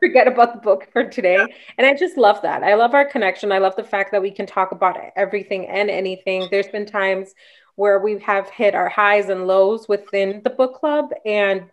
forget 0.00 0.26
about 0.26 0.54
the 0.54 0.60
book 0.60 0.88
for 0.92 1.04
today? 1.04 1.36
Yeah. 1.36 1.46
And 1.78 1.86
I 1.86 1.94
just 1.94 2.16
love 2.16 2.42
that. 2.42 2.64
I 2.64 2.74
love 2.74 2.94
our 2.94 3.04
connection. 3.04 3.52
I 3.52 3.58
love 3.58 3.76
the 3.76 3.84
fact 3.84 4.10
that 4.10 4.22
we 4.22 4.32
can 4.32 4.44
talk 4.44 4.72
about 4.72 4.98
everything 5.14 5.68
and 5.68 5.88
anything. 5.88 6.48
There's 6.50 6.66
been 6.66 6.84
times 6.84 7.32
where 7.76 8.00
we 8.00 8.18
have 8.18 8.50
hit 8.50 8.74
our 8.74 8.88
highs 8.88 9.28
and 9.28 9.46
lows 9.46 9.88
within 9.88 10.40
the 10.42 10.50
book 10.50 10.74
club, 10.74 11.10
and 11.24 11.70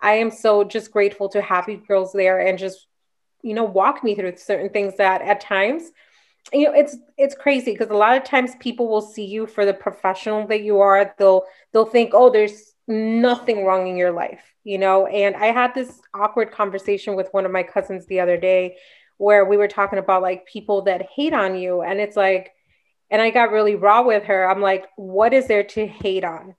I 0.00 0.14
am 0.14 0.30
so 0.30 0.64
just 0.64 0.90
grateful 0.90 1.28
to 1.30 1.42
have 1.42 1.68
you 1.68 1.82
girls 1.86 2.12
there 2.12 2.40
and 2.40 2.58
just 2.58 2.86
you 3.42 3.54
know 3.54 3.64
walk 3.64 4.02
me 4.02 4.14
through 4.14 4.36
certain 4.36 4.70
things 4.70 4.96
that 4.96 5.22
at 5.22 5.40
times 5.40 5.90
you 6.52 6.64
know 6.64 6.72
it's 6.72 6.96
it's 7.16 7.34
crazy 7.34 7.72
because 7.72 7.90
a 7.90 7.94
lot 7.94 8.16
of 8.16 8.24
times 8.24 8.52
people 8.60 8.88
will 8.88 9.02
see 9.02 9.24
you 9.24 9.46
for 9.46 9.64
the 9.64 9.74
professional 9.74 10.46
that 10.46 10.62
you 10.62 10.80
are. 10.80 11.14
They'll 11.18 11.44
they'll 11.72 11.86
think 11.86 12.10
oh 12.14 12.30
there's 12.30 12.72
nothing 12.86 13.64
wrong 13.64 13.86
in 13.86 13.96
your 13.96 14.12
life 14.12 14.42
you 14.68 14.76
know? 14.76 15.06
And 15.06 15.34
i 15.34 15.46
had 15.46 15.74
this 15.74 16.00
awkward 16.12 16.52
conversation 16.52 17.16
with 17.16 17.28
one 17.32 17.46
of 17.46 17.52
my 17.52 17.62
cousins 17.62 18.06
the 18.06 18.20
other 18.20 18.36
day 18.36 18.76
where 19.16 19.46
we 19.46 19.56
were 19.56 19.66
talking 19.66 19.98
about 19.98 20.20
like 20.22 20.46
people 20.46 20.82
that 20.82 21.08
hate 21.16 21.32
on 21.32 21.56
you. 21.56 21.80
And 21.80 22.00
it's 22.00 22.16
like 22.16 22.52
and 23.10 23.22
i 23.22 23.30
got 23.30 23.50
really 23.50 23.74
raw 23.74 24.02
with 24.02 24.24
her. 24.24 24.48
I'm 24.48 24.60
like 24.60 24.84
what 24.96 25.32
is 25.32 25.46
there 25.48 25.64
to 25.64 25.86
hate 25.86 26.24
on 26.24 26.54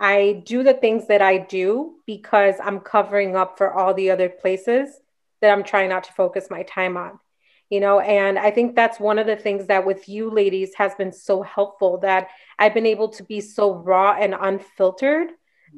i 0.00 0.42
do 0.44 0.62
the 0.62 0.74
things 0.74 1.06
that 1.06 1.22
i 1.22 1.38
do 1.38 1.94
because 2.06 2.56
i'm 2.62 2.80
covering 2.80 3.36
up 3.36 3.56
for 3.56 3.72
all 3.72 3.94
the 3.94 4.10
other 4.10 4.28
places 4.28 5.00
that 5.40 5.50
i'm 5.50 5.62
trying 5.62 5.88
not 5.88 6.04
to 6.04 6.12
focus 6.12 6.48
my 6.50 6.62
time 6.64 6.96
on 6.96 7.18
you 7.70 7.78
know? 7.80 8.00
And 8.00 8.38
i 8.38 8.50
think 8.50 8.74
that's 8.74 9.00
one 9.00 9.18
of 9.18 9.26
the 9.26 9.36
things 9.36 9.66
that 9.66 9.86
with 9.86 10.08
you 10.08 10.30
ladies 10.30 10.74
has 10.74 10.94
been 10.96 11.12
so 11.12 11.42
helpful 11.42 11.98
that 11.98 12.28
i've 12.58 12.74
been 12.74 12.86
able 12.86 13.08
to 13.08 13.22
be 13.22 13.40
so 13.40 13.74
raw 13.74 14.16
and 14.18 14.34
unfiltered 14.38 15.28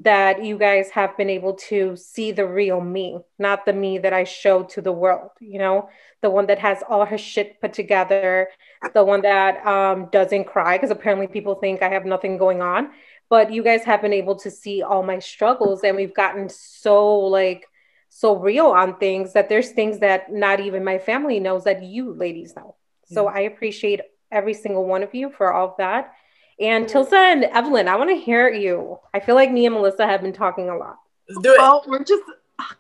that 0.01 0.43
you 0.43 0.57
guys 0.57 0.89
have 0.89 1.15
been 1.19 1.29
able 1.29 1.53
to 1.53 1.95
see 1.97 2.33
the 2.33 2.47
real 2.47 2.81
me 2.81 3.19
not 3.39 3.67
the 3.67 3.73
me 3.75 3.99
that 3.99 4.13
i 4.15 4.25
show 4.25 4.63
to 4.65 4.81
the 4.81 4.93
world 4.93 5.31
you 5.41 5.59
know? 5.59 5.89
The 6.23 6.31
one 6.31 6.47
that 6.47 6.61
has 6.61 6.85
all 6.89 7.05
her 7.05 7.19
shit 7.19 7.61
put 7.61 7.73
together 7.73 8.49
the 8.95 9.05
one 9.05 9.23
that 9.23 9.67
um, 9.67 10.09
doesn't 10.13 10.45
cry 10.45 10.77
because 10.77 10.91
apparently 10.91 11.27
people 11.27 11.57
think 11.57 11.83
i 11.83 11.89
have 11.91 12.07
nothing 12.07 12.39
going 12.39 12.63
on 12.63 12.91
but 13.33 13.51
you 13.51 13.63
guys 13.63 13.83
have 13.83 14.03
been 14.03 14.13
able 14.13 14.37
to 14.37 14.51
see 14.51 14.83
all 14.83 15.03
my 15.03 15.19
struggles 15.19 15.85
and 15.85 15.97
we've 15.97 16.13
gotten 16.13 16.51
so 16.51 17.17
like 17.19 17.67
so 18.11 18.37
real 18.37 18.67
on 18.67 18.99
things 18.99 19.33
that 19.33 19.49
there's 19.49 19.71
things 19.71 20.01
that 20.01 20.31
not 20.31 20.61
even 20.61 20.85
my 20.85 20.99
family 20.99 21.41
knows 21.41 21.65
that 21.65 21.83
you 21.83 22.13
ladies 22.13 22.55
know. 22.55 22.77
So 23.07 23.29
I 23.29 23.41
appreciate 23.41 24.03
every 24.31 24.53
single 24.53 24.85
one 24.85 25.03
of 25.03 25.15
you 25.15 25.31
for 25.31 25.51
all 25.51 25.69
of 25.71 25.77
that. 25.79 26.13
And 26.61 26.87
Tilsa 26.87 27.17
and 27.17 27.45
Evelyn, 27.45 27.89
I 27.89 27.97
want 27.97 28.11
to 28.11 28.17
hear 28.17 28.51
you. 28.51 28.99
I 29.15 29.21
feel 29.21 29.35
like 29.35 29.51
me 29.51 29.65
and 29.65 29.75
Melissa 29.75 30.07
have 30.07 30.21
been 30.21 30.35
talking 30.35 30.69
a 30.69 30.77
lot. 30.77 30.97
Let's 31.31 31.41
do 31.41 31.55
it. 31.55 31.59
Well, 31.59 31.85
we're 31.87 32.05
just 32.05 32.23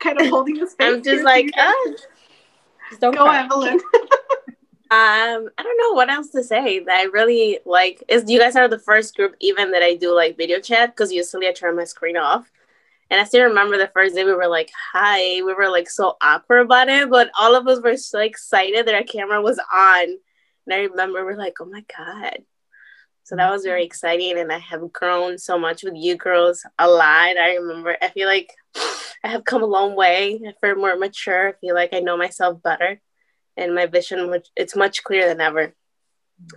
kind 0.01 0.21
of 0.21 0.27
holding 0.27 0.59
the 0.59 0.67
space. 0.71 0.97
I'm 0.97 1.03
just 1.03 1.25
like, 1.25 1.51
oh. 1.57 1.97
just 2.91 3.01
don't 3.01 3.15
go, 3.15 3.25
cry. 3.25 3.43
Evelyn. 3.43 3.81
um, 4.93 5.49
I 5.57 5.63
don't 5.63 5.79
know 5.79 5.95
what 5.95 6.11
else 6.11 6.29
to 6.31 6.45
say. 6.45 6.81
That 6.81 6.99
I 6.99 7.05
really 7.05 7.61
like 7.65 8.05
is 8.09 8.31
you 8.31 8.39
guys 8.39 8.57
are 8.57 8.69
the 8.69 8.79
first 8.79 9.17
group 9.17 9.35
even 9.41 9.71
that 9.71 9.83
I 9.83 9.95
do 9.95 10.15
like 10.15 10.37
video 10.37 10.61
chat 10.61 10.91
because 10.91 11.11
usually 11.11 11.49
I 11.49 11.53
turn 11.53 11.77
my 11.77 11.85
screen 11.85 12.19
off. 12.19 12.51
And 13.11 13.19
I 13.19 13.25
still 13.25 13.45
remember 13.45 13.79
the 13.79 13.91
first 13.95 14.15
day 14.15 14.25
we 14.25 14.35
were 14.35 14.49
like, 14.49 14.71
hi. 14.93 15.43
We 15.43 15.55
were 15.55 15.71
like 15.71 15.89
so 15.89 16.19
awkward 16.21 16.61
about 16.67 16.91
it, 16.91 17.09
but 17.09 17.31
all 17.41 17.55
of 17.55 17.67
us 17.69 17.81
were 17.83 17.97
so 17.97 18.19
excited 18.19 18.87
that 18.87 18.95
our 18.95 19.03
camera 19.03 19.41
was 19.41 19.59
on. 19.73 20.03
And 20.67 20.75
I 20.75 20.81
remember 20.81 21.25
we're 21.25 21.39
like, 21.39 21.57
oh 21.61 21.65
my 21.65 21.85
God. 21.97 22.41
So 23.23 23.37
that 23.37 23.51
was 23.51 23.65
very 23.65 23.87
exciting. 23.87 24.39
And 24.39 24.53
I 24.53 24.59
have 24.59 24.93
grown 24.93 25.39
so 25.39 25.59
much 25.59 25.85
with 25.85 25.95
you 25.97 26.17
girls 26.17 26.67
a 26.79 26.87
lot. 26.87 27.39
I 27.39 27.57
remember, 27.57 27.97
I 28.03 28.11
feel 28.11 28.29
like 28.29 28.53
I 29.25 29.29
have 29.29 29.45
come 29.45 29.63
a 29.63 29.67
long 29.67 29.97
way. 29.97 30.39
I 30.47 30.53
feel 30.61 30.77
more 30.77 30.97
mature. 30.97 31.49
I 31.49 31.53
feel 31.53 31.75
like 31.75 31.95
I 31.95 32.01
know 32.01 32.19
myself 32.19 32.63
better. 32.63 33.01
And 33.57 33.75
my 33.75 33.87
vision, 33.87 34.31
which 34.31 34.49
it's 34.57 34.77
much 34.77 35.05
clearer 35.05 35.29
than 35.29 35.41
ever. 35.41 35.75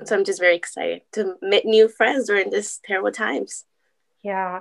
So 0.05 0.15
I'm 0.15 0.23
just 0.23 0.39
very 0.39 0.55
excited 0.55 1.01
to 1.13 1.35
meet 1.41 1.65
new 1.65 1.87
friends 1.87 2.27
during 2.27 2.49
this 2.49 2.79
terrible 2.83 3.11
times. 3.11 3.65
Yeah. 4.23 4.59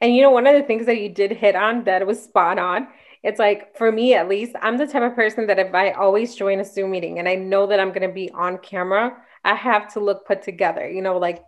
And 0.00 0.14
you 0.14 0.22
know, 0.22 0.30
one 0.30 0.46
of 0.46 0.54
the 0.54 0.66
things 0.66 0.86
that 0.86 1.00
you 1.00 1.08
did 1.08 1.32
hit 1.32 1.56
on 1.56 1.84
that 1.84 2.06
was 2.06 2.22
spot 2.22 2.58
on. 2.58 2.88
It's 3.22 3.38
like 3.38 3.76
for 3.76 3.90
me 3.90 4.14
at 4.14 4.28
least, 4.28 4.54
I'm 4.60 4.76
the 4.76 4.86
type 4.86 5.02
of 5.02 5.16
person 5.16 5.46
that 5.46 5.58
if 5.58 5.74
I 5.74 5.92
always 5.92 6.34
join 6.34 6.60
a 6.60 6.64
Zoom 6.64 6.90
meeting 6.90 7.18
and 7.18 7.28
I 7.28 7.34
know 7.34 7.66
that 7.66 7.80
I'm 7.80 7.88
going 7.88 8.06
to 8.06 8.14
be 8.14 8.30
on 8.30 8.58
camera, 8.58 9.16
I 9.44 9.54
have 9.54 9.92
to 9.94 10.00
look 10.00 10.26
put 10.26 10.42
together, 10.42 10.88
you 10.88 11.02
know, 11.02 11.18
like 11.18 11.42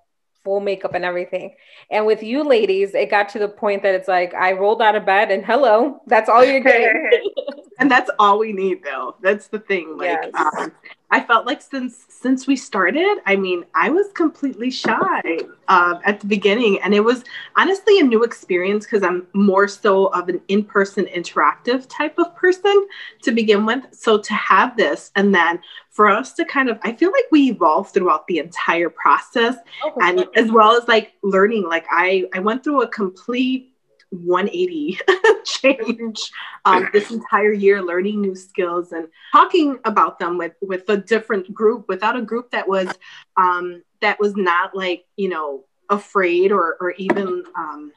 full 0.45 0.61
makeup 0.61 0.95
and 0.95 1.05
everything. 1.05 1.55
And 1.91 2.07
with 2.07 2.23
you 2.23 2.43
ladies, 2.43 2.95
it 2.95 3.11
got 3.11 3.29
to 3.31 3.39
the 3.39 3.49
point 3.49 3.83
that 3.83 3.95
it's 3.95 4.09
like 4.09 4.35
I 4.35 4.53
rolled 4.53 4.81
out 4.81 4.97
of 4.97 5.05
bed 5.05 5.31
and 5.31 5.45
hello, 5.45 6.01
that's 6.07 6.29
all 6.29 6.45
you're 6.45 6.61
getting. 6.61 7.11
and 7.79 7.91
that's 7.91 8.11
all 8.19 8.39
we 8.39 8.53
need 8.53 8.83
though. 8.83 9.17
That's 9.21 9.49
the 9.49 9.61
thing. 9.61 9.97
Like 9.97 10.19
yes. 10.23 10.35
um, 10.35 10.73
I 11.11 11.21
felt 11.21 11.47
like 11.47 11.63
since 11.63 12.05
since 12.09 12.47
we 12.47 12.57
started, 12.57 13.19
I 13.25 13.37
mean, 13.37 13.65
I 13.75 13.89
was 13.89 14.09
completely 14.13 14.71
shy 14.71 15.39
uh, 15.69 15.99
at 16.05 16.21
the 16.21 16.27
beginning, 16.27 16.81
and 16.83 16.93
it 16.93 17.01
was 17.01 17.25
honestly 17.57 17.99
a 18.01 18.03
new 18.03 18.25
experience 18.25 18.85
because 18.85 19.03
I'm 19.03 19.27
more 19.33 19.69
so 19.69 20.07
of 20.07 20.29
an 20.29 20.41
in-person 20.49 21.07
interactive 21.07 21.87
type 21.89 22.19
of 22.19 22.35
person 22.37 22.87
to 23.23 23.33
begin 23.33 23.65
with. 23.65 23.85
So 23.93 24.19
to 24.19 24.35
have 24.35 24.77
this, 24.77 25.11
and 25.17 25.35
then 25.35 25.61
for 25.91 26.09
us 26.09 26.35
to 26.35 26.45
kind 26.45 26.69
of, 26.69 26.79
I 26.83 26.93
feel 26.93 27.11
like 27.11 27.25
we 27.31 27.51
evolved 27.51 27.95
throughout 27.95 28.27
the 28.27 28.39
entire 28.39 28.91
process, 28.91 29.57
oh, 29.85 29.95
and 30.03 30.27
as 30.37 30.51
well 30.51 30.77
as 30.77 30.87
like 30.89 31.13
learning. 31.23 31.69
Like 31.69 31.87
I, 31.91 32.25
I 32.35 32.41
went 32.41 32.65
through 32.65 32.83
a 32.83 32.89
complete 32.89 33.73
180 34.11 34.99
change 35.45 36.31
um, 36.65 36.89
this 36.93 37.11
entire 37.11 37.53
year 37.53 37.83
learning 37.83 38.21
new 38.21 38.35
skills 38.35 38.93
and 38.93 39.09
talking 39.33 39.79
about 39.85 40.19
them 40.19 40.39
with 40.39 40.53
with 40.61 40.89
a 40.89 40.97
different 40.97 41.53
group 41.53 41.89
without 41.89 42.17
a 42.17 42.23
group 42.23 42.51
that 42.51 42.69
was 42.69 42.89
um, 43.37 43.83
that 44.01 44.19
was 44.21 44.37
not 44.37 44.75
like 44.75 45.05
you 45.17 45.29
know 45.29 45.65
afraid 45.89 46.53
or 46.53 46.77
or 46.81 46.93
even 46.93 47.45
um, 47.57 47.93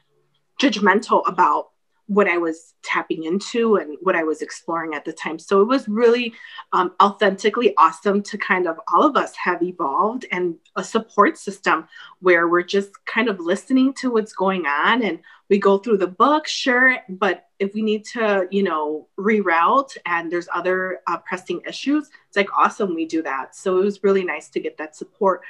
judgmental 0.60 1.22
about 1.26 1.70
what 2.06 2.28
I 2.28 2.36
was 2.36 2.74
tapping 2.82 3.24
into 3.24 3.76
and 3.76 3.96
what 4.02 4.16
I 4.16 4.22
was 4.24 4.42
exploring 4.42 4.94
at 4.94 5.04
the 5.04 5.12
time. 5.12 5.38
So 5.38 5.62
it 5.62 5.66
was 5.66 5.88
really 5.88 6.34
um, 6.72 6.92
authentically 7.02 7.74
awesome 7.76 8.22
to 8.24 8.38
kind 8.38 8.66
of 8.66 8.78
all 8.92 9.04
of 9.04 9.16
us 9.16 9.34
have 9.36 9.62
evolved 9.62 10.26
and 10.30 10.56
a 10.76 10.84
support 10.84 11.38
system 11.38 11.86
where 12.20 12.48
we're 12.48 12.62
just 12.62 12.90
kind 13.06 13.28
of 13.28 13.40
listening 13.40 13.94
to 13.94 14.10
what's 14.10 14.32
going 14.32 14.66
on 14.66 15.02
and 15.02 15.20
we 15.48 15.58
go 15.58 15.78
through 15.78 15.98
the 15.98 16.06
book, 16.06 16.46
sure, 16.46 16.96
but 17.08 17.46
if 17.58 17.74
we 17.74 17.82
need 17.82 18.04
to, 18.06 18.48
you 18.50 18.62
know, 18.62 19.08
reroute 19.18 19.96
and 20.06 20.32
there's 20.32 20.48
other 20.52 21.00
uh, 21.06 21.18
pressing 21.18 21.60
issues, 21.68 22.08
it's 22.28 22.36
like 22.36 22.48
awesome 22.56 22.94
we 22.94 23.04
do 23.04 23.22
that. 23.22 23.54
So 23.54 23.78
it 23.78 23.84
was 23.84 24.02
really 24.02 24.24
nice 24.24 24.48
to 24.48 24.60
get 24.60 24.78
that 24.78 24.96
support 24.96 25.42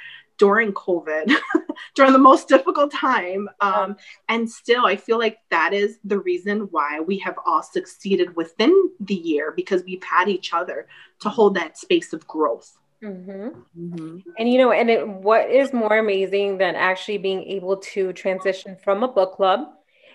during 0.43 0.73
COVID, 0.73 1.33
during 1.95 2.11
the 2.11 2.19
most 2.19 2.49
difficult 2.49 2.91
time. 2.91 3.47
Um, 3.61 3.95
and 4.27 4.49
still, 4.51 4.85
I 4.85 4.97
feel 4.97 5.17
like 5.17 5.37
that 5.51 5.73
is 5.73 5.99
the 6.03 6.19
reason 6.19 6.67
why 6.71 6.99
we 6.99 7.17
have 7.19 7.35
all 7.45 7.63
succeeded 7.63 8.35
within 8.35 8.91
the 8.99 9.15
year 9.15 9.53
because 9.55 9.85
we've 9.85 10.03
had 10.03 10.27
each 10.27 10.51
other 10.51 10.87
to 11.21 11.29
hold 11.29 11.55
that 11.55 11.77
space 11.77 12.11
of 12.11 12.27
growth. 12.27 12.77
Mm-hmm. 13.01 13.57
Mm-hmm. 13.79 14.17
And 14.37 14.49
you 14.49 14.57
know, 14.57 14.73
and 14.73 14.89
it, 14.89 15.07
what 15.07 15.49
is 15.49 15.71
more 15.71 15.97
amazing 15.97 16.57
than 16.57 16.75
actually 16.75 17.19
being 17.19 17.43
able 17.43 17.77
to 17.93 18.11
transition 18.11 18.75
from 18.83 19.03
a 19.03 19.07
book 19.07 19.35
club 19.35 19.61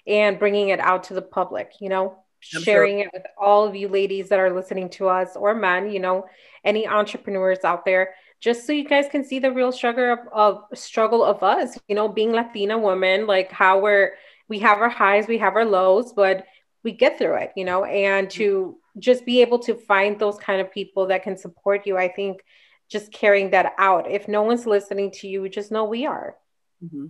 and 0.06 0.38
bringing 0.38 0.68
it 0.68 0.80
out 0.80 1.04
to 1.04 1.14
the 1.14 1.22
public, 1.22 1.72
you 1.80 1.88
know, 1.88 2.18
I'm 2.54 2.62
sharing 2.62 2.98
sure. 2.98 3.06
it 3.06 3.10
with 3.14 3.22
all 3.40 3.66
of 3.66 3.74
you 3.74 3.88
ladies 3.88 4.28
that 4.28 4.38
are 4.38 4.54
listening 4.54 4.90
to 4.90 5.08
us 5.08 5.36
or 5.36 5.54
men, 5.54 5.90
you 5.90 6.00
know, 6.00 6.26
any 6.64 6.86
entrepreneurs 6.86 7.64
out 7.64 7.86
there, 7.86 8.14
just 8.40 8.66
so 8.66 8.72
you 8.72 8.84
guys 8.84 9.06
can 9.10 9.24
see 9.24 9.38
the 9.38 9.52
real 9.52 9.72
struggle 9.72 10.12
of, 10.12 10.18
of 10.32 10.78
struggle 10.78 11.24
of 11.24 11.42
us, 11.42 11.78
you 11.88 11.94
know, 11.94 12.08
being 12.08 12.32
Latina 12.32 12.78
women, 12.78 13.26
like 13.26 13.50
how 13.50 13.80
we're 13.80 14.14
we 14.48 14.58
have 14.60 14.78
our 14.78 14.88
highs, 14.88 15.26
we 15.26 15.38
have 15.38 15.56
our 15.56 15.64
lows, 15.64 16.12
but 16.12 16.46
we 16.82 16.92
get 16.92 17.18
through 17.18 17.34
it, 17.34 17.52
you 17.56 17.64
know, 17.64 17.84
and 17.84 18.30
to 18.30 18.78
just 18.98 19.26
be 19.26 19.42
able 19.42 19.58
to 19.58 19.74
find 19.74 20.18
those 20.18 20.38
kind 20.38 20.60
of 20.60 20.72
people 20.72 21.06
that 21.06 21.22
can 21.22 21.36
support 21.36 21.86
you, 21.86 21.96
I 21.96 22.08
think 22.08 22.40
just 22.88 23.12
carrying 23.12 23.50
that 23.50 23.74
out. 23.78 24.10
If 24.10 24.28
no 24.28 24.42
one's 24.42 24.66
listening 24.66 25.10
to 25.12 25.28
you, 25.28 25.48
just 25.48 25.70
know 25.70 25.84
we 25.84 26.06
are. 26.06 26.36
Mm-hmm. 26.82 27.06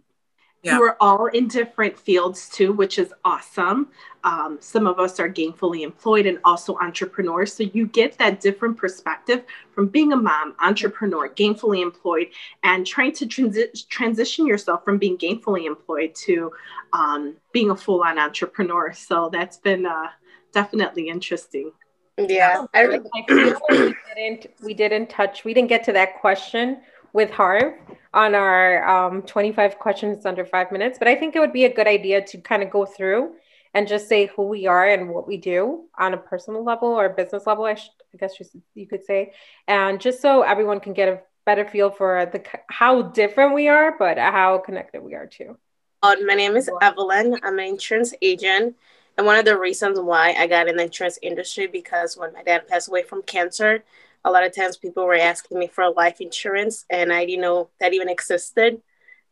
Yeah. 0.62 0.76
who 0.76 0.82
are 0.82 0.96
all 1.00 1.26
in 1.26 1.48
different 1.48 1.98
fields 1.98 2.48
too, 2.48 2.72
which 2.72 2.98
is 2.98 3.12
awesome. 3.24 3.88
Um, 4.24 4.58
some 4.60 4.86
of 4.86 4.98
us 4.98 5.20
are 5.20 5.28
gainfully 5.28 5.82
employed 5.82 6.26
and 6.26 6.38
also 6.44 6.76
entrepreneurs. 6.78 7.52
So 7.52 7.62
you 7.62 7.86
get 7.86 8.18
that 8.18 8.40
different 8.40 8.76
perspective 8.76 9.44
from 9.72 9.86
being 9.86 10.12
a 10.12 10.16
mom, 10.16 10.54
entrepreneur, 10.60 11.28
gainfully 11.28 11.80
employed, 11.80 12.28
and 12.64 12.86
trying 12.86 13.12
to 13.12 13.26
transi- 13.26 13.88
transition 13.88 14.46
yourself 14.46 14.84
from 14.84 14.98
being 14.98 15.16
gainfully 15.16 15.66
employed 15.66 16.14
to 16.26 16.52
um, 16.92 17.36
being 17.52 17.70
a 17.70 17.76
full 17.76 18.02
on 18.02 18.18
entrepreneur. 18.18 18.92
So 18.92 19.30
that's 19.32 19.58
been 19.58 19.86
uh, 19.86 20.08
definitely 20.52 21.08
interesting. 21.08 21.72
Yeah, 22.18 22.66
I, 22.74 22.82
I 22.82 22.90
feel 22.90 23.10
like 23.14 23.60
we 23.70 23.94
didn't 24.16 24.46
we 24.60 24.74
didn't 24.74 25.08
touch 25.08 25.44
we 25.44 25.54
didn't 25.54 25.68
get 25.68 25.84
to 25.84 25.92
that 25.92 26.20
question 26.20 26.78
with 27.12 27.30
Harv 27.30 27.74
on 28.14 28.34
our 28.34 28.88
um, 28.88 29.22
25 29.22 29.78
questions 29.78 30.26
under 30.26 30.44
five 30.44 30.72
minutes, 30.72 30.98
but 30.98 31.08
I 31.08 31.14
think 31.14 31.36
it 31.36 31.40
would 31.40 31.52
be 31.52 31.64
a 31.64 31.72
good 31.72 31.86
idea 31.86 32.22
to 32.22 32.38
kind 32.38 32.62
of 32.62 32.70
go 32.70 32.84
through 32.86 33.34
and 33.74 33.86
just 33.86 34.08
say 34.08 34.26
who 34.26 34.44
we 34.44 34.66
are 34.66 34.88
and 34.88 35.10
what 35.10 35.28
we 35.28 35.36
do 35.36 35.84
on 35.98 36.14
a 36.14 36.16
personal 36.16 36.64
level 36.64 36.88
or 36.88 37.08
business 37.10 37.46
level, 37.46 37.64
I, 37.64 37.74
sh- 37.74 37.90
I 38.14 38.16
guess 38.16 38.34
you 38.74 38.86
could 38.86 39.04
say, 39.04 39.32
and 39.66 40.00
just 40.00 40.22
so 40.22 40.42
everyone 40.42 40.80
can 40.80 40.94
get 40.94 41.08
a 41.08 41.20
better 41.44 41.66
feel 41.66 41.90
for 41.90 42.28
the 42.32 42.42
how 42.68 43.02
different 43.02 43.54
we 43.54 43.68
are, 43.68 43.96
but 43.98 44.18
how 44.18 44.58
connected 44.58 45.02
we 45.02 45.14
are 45.14 45.26
too. 45.26 45.56
Uh, 46.02 46.14
my 46.26 46.34
name 46.34 46.56
is 46.56 46.70
Evelyn. 46.80 47.38
I'm 47.42 47.58
an 47.58 47.66
insurance 47.66 48.14
agent. 48.22 48.76
And 49.16 49.26
one 49.26 49.36
of 49.36 49.44
the 49.44 49.58
reasons 49.58 49.98
why 49.98 50.32
I 50.38 50.46
got 50.46 50.68
in 50.68 50.76
the 50.76 50.84
insurance 50.84 51.18
industry 51.22 51.66
because 51.66 52.16
when 52.16 52.32
my 52.32 52.42
dad 52.44 52.68
passed 52.68 52.88
away 52.88 53.02
from 53.02 53.22
cancer, 53.22 53.82
a 54.25 54.30
lot 54.30 54.44
of 54.44 54.54
times 54.54 54.76
people 54.76 55.04
were 55.04 55.14
asking 55.14 55.58
me 55.58 55.68
for 55.68 55.90
life 55.90 56.20
insurance 56.20 56.84
and 56.90 57.12
I 57.12 57.25
didn't 57.25 57.42
know 57.42 57.70
that 57.80 57.94
even 57.94 58.08
existed 58.08 58.80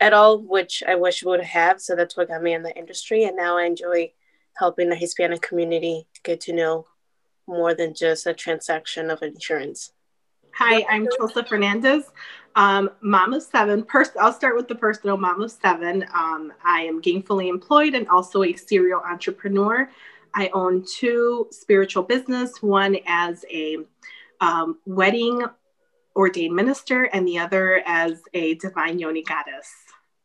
at 0.01 0.13
all, 0.13 0.39
which 0.39 0.83
I 0.87 0.95
wish 0.95 1.23
would 1.23 1.43
have. 1.43 1.81
So 1.81 1.97
that's 1.97 2.17
what 2.17 2.29
got 2.29 2.43
me 2.43 2.55
in 2.55 2.63
the 2.63 2.77
industry. 2.77 3.25
And 3.25 3.37
now 3.37 3.59
I 3.59 3.65
enjoy 3.65 4.13
helping 4.57 4.89
the 4.89 4.97
Hispanic 4.97 5.43
community 5.43 6.07
get 6.23 6.41
to 6.43 6.53
know 6.53 6.87
more 7.47 7.75
than 7.75 7.95
just 7.95 8.27
a 8.27 8.35
transaction 8.35 9.11
of 9.11 9.23
insurance. 9.23 9.93
Hi, 10.55 10.87
I'm 10.89 11.07
Chelsea 11.17 11.43
Fernandez, 11.43 12.11
um, 12.55 12.91
mom 13.03 13.35
of 13.35 13.43
seven. 13.43 13.85
Pers- 13.85 14.17
I'll 14.19 14.33
start 14.33 14.57
with 14.57 14.69
the 14.69 14.75
personal 14.75 15.19
mom 15.19 15.43
of 15.43 15.51
seven. 15.51 16.05
Um, 16.15 16.51
I 16.65 16.81
am 16.81 17.03
gainfully 17.03 17.49
employed 17.49 17.95
and 17.95 18.09
also 18.09 18.43
a 18.43 18.55
serial 18.55 19.01
entrepreneur. 19.01 19.91
I 20.35 20.49
own 20.55 20.85
two 20.91 21.49
spiritual 21.51 22.05
business, 22.05 22.63
one 22.63 22.97
as 23.07 23.45
a 23.51 23.79
um, 24.41 24.79
wedding 24.87 25.45
ordained 26.15 26.57
minister 26.57 27.05
and 27.05 27.29
the 27.29 27.39
other 27.39 27.83
as 27.87 28.23
a 28.33 28.55
divine 28.55 28.99
yoni 28.99 29.23
goddess. 29.23 29.71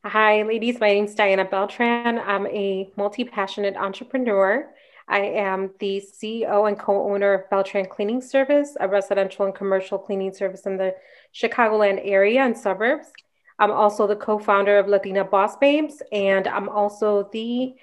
Hi, 0.05 0.41
ladies. 0.41 0.79
My 0.79 0.87
name 0.87 1.05
is 1.05 1.13
Diana 1.13 1.45
Beltran. 1.45 2.17
I'm 2.17 2.47
a 2.47 2.91
multi 2.95 3.23
passionate 3.23 3.75
entrepreneur. 3.75 4.67
I 5.07 5.19
am 5.19 5.71
the 5.79 6.01
CEO 6.01 6.67
and 6.67 6.79
co 6.79 7.11
owner 7.11 7.33
of 7.33 7.49
Beltran 7.49 7.85
Cleaning 7.85 8.21
Service, 8.21 8.75
a 8.79 8.87
residential 8.87 9.45
and 9.45 9.53
commercial 9.53 9.99
cleaning 9.99 10.33
service 10.33 10.65
in 10.65 10.77
the 10.77 10.95
Chicagoland 11.35 12.01
area 12.03 12.41
and 12.41 12.57
suburbs. 12.57 13.11
I'm 13.59 13.71
also 13.71 14.07
the 14.07 14.15
co 14.15 14.39
founder 14.39 14.79
of 14.79 14.87
Latina 14.87 15.23
Boss 15.23 15.55
Babes, 15.57 16.01
and 16.11 16.47
I'm 16.47 16.69
also 16.69 17.29
the 17.31 17.75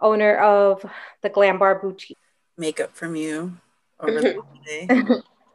owner 0.00 0.36
of 0.36 0.86
the 1.22 1.28
Glam 1.28 1.58
Bar 1.58 1.80
Boutique. 1.80 2.16
Makeup 2.56 2.94
from 2.94 3.14
you 3.14 3.58
over 4.00 4.20
the 4.22 4.42
day. 4.64 4.88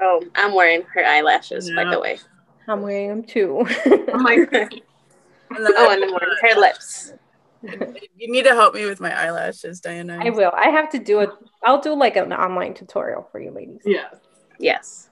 Oh, 0.03 0.21
I'm 0.35 0.53
wearing 0.53 0.83
her 0.93 1.05
eyelashes, 1.05 1.69
yeah. 1.69 1.75
by 1.75 1.89
the 1.89 1.99
way. 1.99 2.19
I'm 2.67 2.81
wearing 2.81 3.07
them 3.07 3.23
too. 3.23 3.65
oh, 3.85 4.17
my 4.17 4.45
oh, 4.51 5.91
and 5.91 6.03
I'm 6.03 6.11
wearing 6.11 6.37
her 6.41 6.59
lips. 6.59 7.13
You 7.63 8.31
need 8.31 8.43
to 8.43 8.49
help 8.49 8.75
me 8.75 8.85
with 8.85 8.99
my 8.99 9.17
eyelashes, 9.17 9.79
Diana. 9.79 10.19
I 10.21 10.29
will. 10.29 10.51
I 10.53 10.67
have 10.67 10.89
to 10.91 10.99
do 10.99 11.21
it. 11.21 11.29
I'll 11.63 11.79
do 11.79 11.93
like 11.95 12.17
an 12.17 12.33
online 12.33 12.73
tutorial 12.73 13.27
for 13.31 13.39
you 13.39 13.51
ladies. 13.51 13.81
Yeah. 13.85 14.09
Yes. 14.59 15.09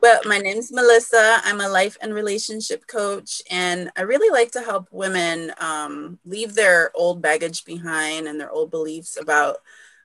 Well, 0.00 0.20
my 0.24 0.38
name's 0.38 0.72
Melissa. 0.72 1.40
I'm 1.44 1.60
a 1.60 1.68
life 1.68 1.98
and 2.00 2.14
relationship 2.14 2.86
coach, 2.86 3.42
and 3.50 3.90
I 3.96 4.02
really 4.02 4.30
like 4.30 4.52
to 4.52 4.62
help 4.62 4.88
women 4.90 5.52
um, 5.60 6.18
leave 6.24 6.54
their 6.54 6.90
old 6.94 7.20
baggage 7.20 7.66
behind 7.66 8.26
and 8.26 8.40
their 8.40 8.50
old 8.50 8.70
beliefs 8.70 9.20
about 9.20 9.58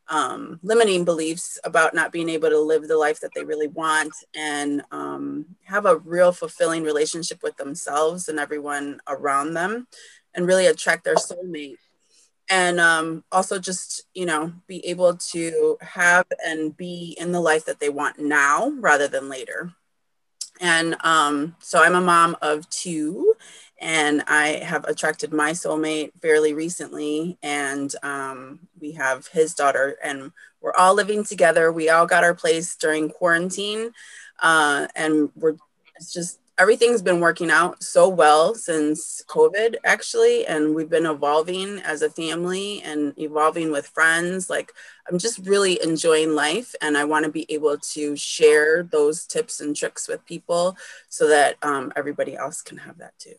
um, 0.09 0.59
limiting 0.61 1.03
beliefs 1.03 1.59
about 1.63 1.93
not 1.93 2.11
being 2.11 2.29
able 2.29 2.49
to 2.49 2.59
live 2.59 2.87
the 2.87 2.97
life 2.97 3.19
that 3.21 3.31
they 3.33 3.43
really 3.43 3.67
want 3.67 4.13
and 4.35 4.83
um, 4.91 5.45
have 5.63 5.85
a 5.85 5.97
real 5.97 6.31
fulfilling 6.31 6.83
relationship 6.83 7.41
with 7.41 7.57
themselves 7.57 8.29
and 8.29 8.39
everyone 8.39 8.99
around 9.07 9.53
them 9.53 9.87
and 10.35 10.47
really 10.47 10.67
attract 10.67 11.03
their 11.03 11.15
soulmate. 11.15 11.77
And 12.49 12.79
um, 12.79 13.23
also 13.31 13.57
just 13.57 14.03
you 14.13 14.25
know 14.25 14.53
be 14.67 14.85
able 14.85 15.17
to 15.31 15.77
have 15.81 16.27
and 16.45 16.77
be 16.77 17.17
in 17.19 17.31
the 17.31 17.41
life 17.41 17.65
that 17.65 17.79
they 17.79 17.89
want 17.89 18.19
now 18.19 18.71
rather 18.79 19.07
than 19.07 19.29
later. 19.29 19.71
And 20.61 20.95
um, 21.03 21.55
so 21.59 21.81
i'm 21.81 21.95
a 21.95 22.01
mom 22.01 22.37
of 22.41 22.69
two 22.69 23.33
and 23.85 24.23
I 24.25 24.63
have 24.63 24.83
attracted 24.85 25.31
my 25.31 25.51
soulmate 25.51 26.11
fairly 26.19 26.55
recently, 26.55 27.37
and 27.43 27.93
um, 28.01 28.61
we 28.81 28.93
have 28.93 29.27
his 29.27 29.53
daughter, 29.53 29.95
and 30.03 30.31
we're 30.59 30.73
all 30.73 30.95
living 30.95 31.23
together. 31.23 31.71
We 31.71 31.89
all 31.89 32.07
got 32.07 32.23
our 32.23 32.33
place 32.33 32.75
during 32.75 33.11
quarantine, 33.11 33.91
uh, 34.39 34.87
and 34.95 35.29
we're 35.35 35.57
it's 35.97 36.11
just 36.11 36.39
everything's 36.57 37.03
been 37.03 37.19
working 37.19 37.51
out 37.51 37.83
so 37.83 38.09
well 38.09 38.55
since 38.55 39.21
COVID, 39.27 39.75
actually, 39.85 40.47
and 40.47 40.73
we've 40.73 40.89
been 40.89 41.05
evolving 41.05 41.77
as 41.81 42.01
a 42.01 42.09
family 42.09 42.81
and 42.81 43.13
evolving 43.19 43.71
with 43.71 43.85
friends. 43.85 44.49
Like, 44.49 44.71
I'm 45.07 45.19
just 45.19 45.45
really 45.45 45.79
enjoying 45.83 46.33
life, 46.33 46.73
and 46.81 46.97
I 46.97 47.03
want 47.03 47.25
to 47.25 47.31
be 47.31 47.45
able 47.53 47.77
to 47.77 48.15
share 48.15 48.81
those 48.81 49.27
tips 49.27 49.59
and 49.59 49.75
tricks 49.75 50.07
with 50.07 50.25
people 50.25 50.75
so 51.07 51.27
that 51.27 51.57
um, 51.61 51.93
everybody 51.95 52.35
else 52.35 52.63
can 52.63 52.77
have 52.77 52.97
that 52.97 53.13
too. 53.19 53.35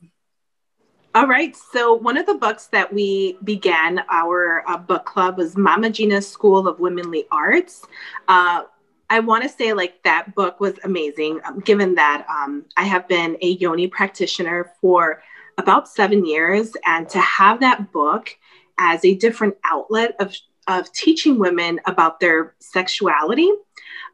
All 1.16 1.26
right. 1.26 1.56
So, 1.56 1.94
one 1.94 2.18
of 2.18 2.26
the 2.26 2.34
books 2.34 2.66
that 2.66 2.92
we 2.92 3.38
began 3.42 4.04
our 4.10 4.62
uh, 4.68 4.76
book 4.76 5.06
club 5.06 5.38
was 5.38 5.56
Mama 5.56 5.88
Gena's 5.88 6.28
School 6.28 6.68
of 6.68 6.78
Womanly 6.78 7.24
Arts. 7.32 7.86
Uh, 8.28 8.64
I 9.08 9.20
want 9.20 9.42
to 9.42 9.48
say, 9.48 9.72
like, 9.72 10.02
that 10.02 10.34
book 10.34 10.60
was 10.60 10.74
amazing, 10.84 11.40
um, 11.46 11.60
given 11.60 11.94
that 11.94 12.26
um, 12.28 12.66
I 12.76 12.82
have 12.82 13.08
been 13.08 13.38
a 13.40 13.52
yoni 13.52 13.86
practitioner 13.86 14.72
for 14.82 15.22
about 15.56 15.88
seven 15.88 16.26
years. 16.26 16.72
And 16.84 17.08
to 17.08 17.18
have 17.18 17.60
that 17.60 17.92
book 17.92 18.36
as 18.76 19.02
a 19.02 19.14
different 19.14 19.54
outlet 19.64 20.16
of, 20.20 20.36
of 20.68 20.92
teaching 20.92 21.38
women 21.38 21.80
about 21.86 22.20
their 22.20 22.54
sexuality. 22.58 23.50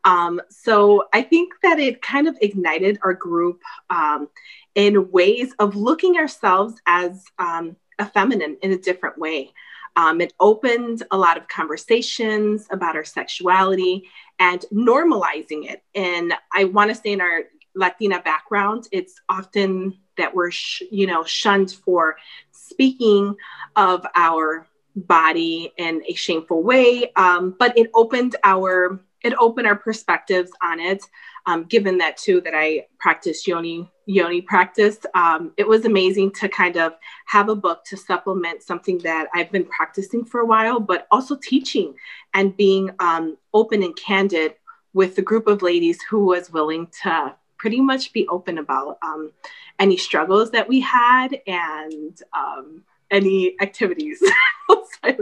Um, 0.04 0.40
so, 0.50 1.08
I 1.12 1.22
think 1.22 1.54
that 1.64 1.80
it 1.80 2.00
kind 2.00 2.28
of 2.28 2.38
ignited 2.40 3.00
our 3.02 3.14
group 3.14 3.60
um, 3.90 4.28
in 4.74 5.10
ways 5.10 5.54
of 5.58 5.76
looking 5.76 6.16
ourselves 6.16 6.74
as 6.86 7.24
um, 7.38 7.76
a 7.98 8.06
feminine 8.06 8.56
in 8.62 8.72
a 8.72 8.78
different 8.78 9.18
way. 9.18 9.52
Um, 9.96 10.20
it 10.20 10.32
opened 10.40 11.02
a 11.10 11.18
lot 11.18 11.36
of 11.36 11.48
conversations 11.48 12.66
about 12.70 12.96
our 12.96 13.04
sexuality 13.04 14.08
and 14.38 14.64
normalizing 14.72 15.70
it. 15.70 15.82
And 15.94 16.32
I 16.54 16.64
want 16.64 16.90
to 16.90 16.94
say 16.94 17.12
in 17.12 17.20
our 17.20 17.44
Latina 17.74 18.20
background, 18.20 18.88
it's 18.90 19.20
often 19.28 19.98
that 20.16 20.34
we're, 20.34 20.50
sh- 20.50 20.82
you 20.90 21.06
know, 21.06 21.24
shunned 21.24 21.72
for 21.72 22.16
speaking 22.52 23.36
of 23.76 24.06
our 24.14 24.66
body 24.96 25.72
in 25.76 26.02
a 26.08 26.14
shameful 26.14 26.62
way. 26.62 27.12
Um, 27.16 27.54
but 27.58 27.76
it 27.76 27.90
opened 27.94 28.36
our 28.44 29.00
it 29.22 29.34
opened 29.38 29.66
our 29.66 29.76
perspectives 29.76 30.50
on 30.62 30.80
it. 30.80 31.04
Um, 31.46 31.64
given 31.64 31.98
that 31.98 32.16
too 32.16 32.40
that 32.42 32.54
I 32.54 32.86
practice 33.00 33.46
yoni 33.46 33.90
yoni 34.06 34.42
practice, 34.42 34.98
um, 35.14 35.52
it 35.56 35.66
was 35.66 35.84
amazing 35.84 36.32
to 36.32 36.48
kind 36.48 36.76
of 36.76 36.94
have 37.26 37.48
a 37.48 37.56
book 37.56 37.84
to 37.86 37.96
supplement 37.96 38.62
something 38.62 38.98
that 38.98 39.28
I've 39.34 39.50
been 39.50 39.64
practicing 39.64 40.24
for 40.24 40.40
a 40.40 40.46
while, 40.46 40.78
but 40.78 41.06
also 41.10 41.36
teaching 41.36 41.94
and 42.34 42.56
being 42.56 42.90
um, 43.00 43.36
open 43.52 43.82
and 43.82 43.96
candid 43.96 44.54
with 44.92 45.16
the 45.16 45.22
group 45.22 45.46
of 45.46 45.62
ladies 45.62 46.00
who 46.02 46.26
was 46.26 46.52
willing 46.52 46.88
to 47.02 47.34
pretty 47.58 47.80
much 47.80 48.12
be 48.12 48.26
open 48.28 48.58
about 48.58 48.98
um, 49.02 49.32
any 49.78 49.96
struggles 49.96 50.50
that 50.50 50.68
we 50.68 50.80
had 50.80 51.40
and 51.46 52.20
um, 52.36 52.82
any 53.10 53.54
activities. 53.60 54.22
yeah, 55.04 55.16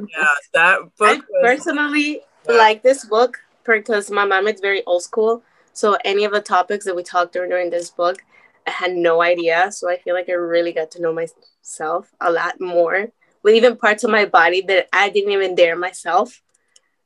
that 0.55 0.79
book. 0.99 1.01
I 1.01 1.21
personally 1.43 2.23
yeah. 2.49 2.55
like 2.57 2.83
this 2.83 3.05
book 3.05 3.39
because 3.65 4.11
my 4.11 4.25
mom 4.25 4.49
is 4.49 4.61
very 4.61 4.85
old 4.85 5.03
school. 5.03 5.43
So 5.73 5.97
any 6.05 6.25
of 6.25 6.33
the 6.33 6.41
topics 6.41 6.85
that 6.85 6.97
we 6.97 7.03
talked 7.03 7.33
during 7.33 7.51
during 7.51 7.71
this 7.71 7.91
book, 7.91 8.23
I 8.67 8.71
had 8.71 8.93
no 8.93 9.23
idea. 9.23 9.71
So 9.73 9.89
I 9.89 9.99
feel 9.99 10.15
like 10.15 10.29
I 10.29 10.33
really 10.33 10.73
got 10.73 10.91
to 10.93 11.03
know 11.03 11.13
myself 11.13 12.13
a 12.21 12.31
lot 12.31 12.61
more 12.61 13.09
with 13.43 13.55
even 13.55 13.77
parts 13.77 14.05
of 14.05 14.11
my 14.11 14.27
body 14.27 14.61
that 14.63 14.89
I 14.93 15.09
didn't 15.09 15.33
even 15.33 15.55
dare 15.55 15.77
myself. 15.77 16.43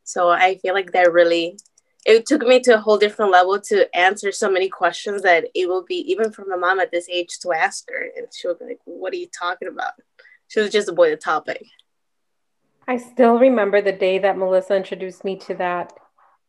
So 0.02 0.30
I 0.30 0.56
feel 0.56 0.74
like 0.74 0.92
that 0.92 1.12
really 1.12 1.58
it 2.04 2.26
took 2.26 2.42
me 2.42 2.60
to 2.60 2.74
a 2.74 2.80
whole 2.80 2.98
different 2.98 3.32
level 3.32 3.58
to 3.58 3.96
answer 3.96 4.30
so 4.30 4.50
many 4.50 4.68
questions 4.68 5.22
that 5.22 5.46
it 5.54 5.68
will 5.68 5.84
be 5.84 5.96
even 6.12 6.30
for 6.30 6.44
my 6.46 6.56
mom 6.56 6.78
at 6.78 6.90
this 6.90 7.08
age 7.08 7.38
to 7.40 7.52
ask 7.52 7.88
her 7.88 8.08
and 8.14 8.26
she 8.32 8.46
would 8.46 8.58
be 8.58 8.66
like, 8.66 8.80
What 8.84 9.12
are 9.12 9.16
you 9.16 9.28
talking 9.28 9.68
about? 9.68 9.92
she 10.48 10.60
was 10.60 10.70
just 10.70 10.88
avoid 10.88 11.12
the 11.12 11.16
topic. 11.16 11.66
I 12.86 12.98
still 12.98 13.38
remember 13.38 13.80
the 13.80 13.92
day 13.92 14.18
that 14.18 14.36
Melissa 14.36 14.76
introduced 14.76 15.24
me 15.24 15.36
to 15.38 15.54
that 15.54 15.92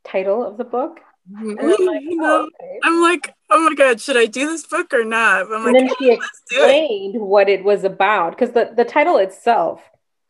title 0.06 0.46
of 0.46 0.58
the 0.58 0.63
book. 0.63 1.00
And 1.36 1.60
I'm 1.60 1.86
like, 1.86 2.04
oh, 2.22 2.44
okay. 2.44 2.80
I'm 2.84 3.02
like, 3.02 3.34
oh 3.50 3.70
my 3.70 3.76
god, 3.76 4.00
should 4.00 4.18
I 4.18 4.28
do 4.28 4.48
this 4.48 4.65
book 4.68 4.94
or 4.94 5.04
not? 5.04 5.52
I'm 5.52 5.65
and 5.65 5.74
like, 5.74 5.74
then 5.74 5.89
she 5.98 6.12
explained 6.12 7.20
what 7.20 7.50
it 7.50 7.63
was 7.63 7.84
about 7.84 8.32
because 8.32 8.52
the, 8.52 8.72
the 8.76 8.86
title 8.86 9.18
itself 9.18 9.82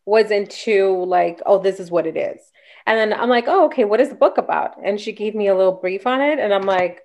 wasn't 0.05 0.49
too 0.49 1.03
like, 1.05 1.41
oh, 1.45 1.59
this 1.59 1.79
is 1.79 1.91
what 1.91 2.07
it 2.07 2.15
is. 2.15 2.39
And 2.87 2.97
then 2.97 3.19
I'm 3.19 3.29
like, 3.29 3.45
oh, 3.47 3.65
okay, 3.65 3.83
what 3.83 3.99
is 3.99 4.09
the 4.09 4.15
book 4.15 4.37
about? 4.37 4.75
And 4.83 4.99
she 4.99 5.11
gave 5.11 5.35
me 5.35 5.47
a 5.47 5.55
little 5.55 5.73
brief 5.73 6.05
on 6.05 6.21
it, 6.21 6.39
and 6.39 6.53
I'm 6.53 6.65
like, 6.65 7.01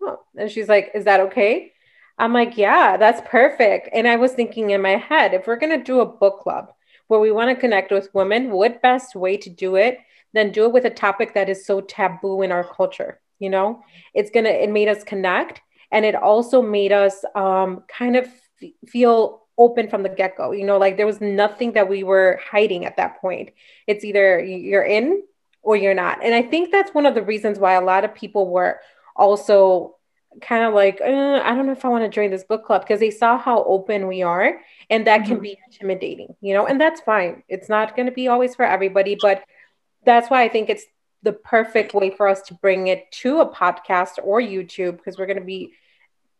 huh. 0.00 0.16
And 0.36 0.50
she's 0.50 0.68
like, 0.68 0.92
is 0.94 1.04
that 1.04 1.20
okay? 1.20 1.72
I'm 2.18 2.32
like, 2.32 2.56
yeah, 2.56 2.96
that's 2.96 3.20
perfect. 3.28 3.90
And 3.92 4.08
I 4.08 4.16
was 4.16 4.32
thinking 4.32 4.70
in 4.70 4.80
my 4.80 4.96
head, 4.96 5.34
if 5.34 5.46
we're 5.46 5.56
gonna 5.58 5.82
do 5.82 6.00
a 6.00 6.06
book 6.06 6.40
club 6.40 6.72
where 7.08 7.20
we 7.20 7.30
want 7.30 7.50
to 7.50 7.60
connect 7.60 7.92
with 7.92 8.14
women, 8.14 8.50
what 8.50 8.82
best 8.82 9.14
way 9.14 9.36
to 9.36 9.50
do 9.50 9.76
it 9.76 9.98
than 10.32 10.52
do 10.52 10.64
it 10.64 10.72
with 10.72 10.84
a 10.84 10.90
topic 10.90 11.34
that 11.34 11.48
is 11.48 11.66
so 11.66 11.80
taboo 11.80 12.42
in 12.42 12.52
our 12.52 12.64
culture? 12.64 13.20
you 13.38 13.50
know? 13.50 13.82
It's 14.14 14.30
gonna 14.30 14.50
it 14.50 14.70
made 14.70 14.88
us 14.88 15.04
connect 15.04 15.60
and 15.90 16.04
it 16.04 16.14
also 16.14 16.62
made 16.62 16.92
us 16.92 17.24
um, 17.34 17.84
kind 17.88 18.16
of 18.16 18.26
f- 18.62 18.70
feel 18.88 19.42
open 19.58 19.88
from 19.88 20.02
the 20.02 20.08
get-go 20.08 20.52
you 20.52 20.64
know? 20.64 20.78
Like 20.78 20.96
there 20.96 21.06
was 21.06 21.20
nothing 21.20 21.72
that 21.72 21.88
we 21.88 22.02
were 22.02 22.40
hiding 22.50 22.84
at 22.84 22.96
that 22.96 23.20
point. 23.20 23.50
It's 23.86 24.04
either 24.04 24.42
you're 24.42 24.82
in 24.82 25.22
or 25.62 25.76
you're 25.76 25.94
not. 25.94 26.22
And 26.24 26.34
i 26.34 26.42
think 26.42 26.70
that's 26.70 26.94
one 26.94 27.06
of 27.06 27.14
the 27.14 27.22
reasons 27.22 27.58
why 27.58 27.72
a 27.74 27.84
lot 27.84 28.04
of 28.04 28.14
people 28.14 28.48
were 28.48 28.80
also 29.14 29.96
kind 30.42 30.64
of 30.64 30.74
like 30.74 31.00
uh, 31.00 31.40
i 31.44 31.54
don't 31.54 31.64
know 31.64 31.72
if 31.72 31.82
i 31.82 31.88
want 31.88 32.04
to 32.04 32.10
join 32.10 32.30
this 32.30 32.44
book 32.44 32.62
club 32.66 32.82
because 32.82 33.00
they 33.00 33.10
saw 33.10 33.38
how 33.38 33.64
open 33.64 34.06
we 34.06 34.20
are 34.20 34.60
and 34.90 35.06
that 35.06 35.20
mm-hmm. 35.22 35.30
can 35.30 35.40
be 35.40 35.58
intimidating 35.66 36.36
you 36.42 36.52
know? 36.52 36.66
And 36.66 36.78
that's 36.78 37.00
fine. 37.00 37.42
It's 37.48 37.70
not 37.70 37.96
going 37.96 38.04
to 38.04 38.12
be 38.12 38.28
always 38.28 38.54
for 38.54 38.64
everybody 38.64 39.16
but 39.20 39.42
that's 40.06 40.30
why 40.30 40.42
i 40.42 40.48
think 40.48 40.70
it's 40.70 40.86
the 41.26 41.32
perfect 41.32 41.92
way 41.92 42.08
for 42.08 42.28
us 42.28 42.40
to 42.42 42.54
bring 42.54 42.86
it 42.86 43.10
to 43.10 43.40
a 43.40 43.48
podcast 43.52 44.12
or 44.22 44.40
YouTube 44.40 44.96
because 44.96 45.18
we're 45.18 45.26
going 45.26 45.40
to 45.40 45.44
be 45.44 45.72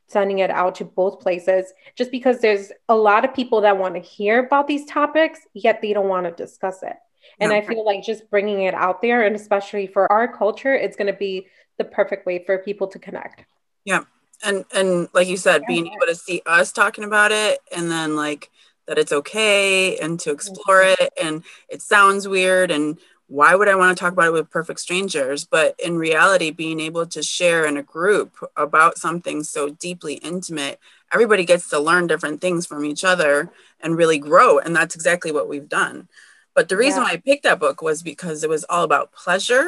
sending 0.06 0.38
it 0.38 0.48
out 0.48 0.76
to 0.76 0.84
both 0.84 1.18
places 1.18 1.72
just 1.96 2.12
because 2.12 2.38
there's 2.38 2.70
a 2.88 2.94
lot 2.94 3.24
of 3.24 3.34
people 3.34 3.62
that 3.62 3.76
want 3.76 3.94
to 3.94 4.00
hear 4.00 4.46
about 4.46 4.68
these 4.68 4.84
topics 4.84 5.40
yet 5.54 5.82
they 5.82 5.92
don't 5.92 6.08
want 6.08 6.24
to 6.24 6.30
discuss 6.30 6.84
it. 6.84 6.94
And 7.40 7.52
I 7.52 7.60
feel 7.60 7.84
like 7.84 8.04
just 8.04 8.30
bringing 8.30 8.62
it 8.62 8.74
out 8.74 9.02
there 9.02 9.24
and 9.24 9.34
especially 9.34 9.88
for 9.88 10.10
our 10.12 10.32
culture 10.32 10.72
it's 10.72 10.96
going 10.96 11.12
to 11.12 11.18
be 11.18 11.48
the 11.78 11.84
perfect 11.84 12.24
way 12.24 12.44
for 12.44 12.56
people 12.58 12.86
to 12.86 13.00
connect. 13.00 13.44
Yeah. 13.84 14.04
And 14.44 14.64
and 14.72 15.08
like 15.12 15.26
you 15.26 15.36
said 15.36 15.62
being 15.66 15.88
able 15.88 16.06
to 16.06 16.14
see 16.14 16.42
us 16.46 16.70
talking 16.70 17.02
about 17.02 17.32
it 17.32 17.58
and 17.74 17.90
then 17.90 18.14
like 18.14 18.50
that 18.86 18.98
it's 18.98 19.10
okay 19.10 19.98
and 19.98 20.20
to 20.20 20.30
explore 20.30 20.82
mm-hmm. 20.82 21.02
it 21.02 21.12
and 21.20 21.42
it 21.68 21.82
sounds 21.82 22.28
weird 22.28 22.70
and 22.70 23.00
why 23.28 23.54
would 23.54 23.68
I 23.68 23.74
want 23.74 23.96
to 23.96 24.00
talk 24.00 24.12
about 24.12 24.28
it 24.28 24.32
with 24.32 24.50
perfect 24.50 24.80
strangers? 24.80 25.44
But 25.44 25.74
in 25.82 25.98
reality, 25.98 26.50
being 26.50 26.78
able 26.78 27.06
to 27.06 27.22
share 27.22 27.64
in 27.66 27.76
a 27.76 27.82
group 27.82 28.36
about 28.56 28.98
something 28.98 29.42
so 29.42 29.70
deeply 29.70 30.14
intimate, 30.14 30.78
everybody 31.12 31.44
gets 31.44 31.68
to 31.70 31.80
learn 31.80 32.06
different 32.06 32.40
things 32.40 32.66
from 32.66 32.84
each 32.84 33.04
other 33.04 33.50
and 33.80 33.96
really 33.96 34.18
grow. 34.18 34.58
And 34.58 34.74
that's 34.74 34.94
exactly 34.94 35.32
what 35.32 35.48
we've 35.48 35.68
done. 35.68 36.08
But 36.54 36.68
the 36.68 36.76
reason 36.76 37.02
yeah. 37.02 37.08
why 37.08 37.12
I 37.14 37.16
picked 37.16 37.42
that 37.42 37.58
book 37.58 37.82
was 37.82 38.02
because 38.02 38.44
it 38.44 38.50
was 38.50 38.64
all 38.64 38.84
about 38.84 39.12
pleasure 39.12 39.66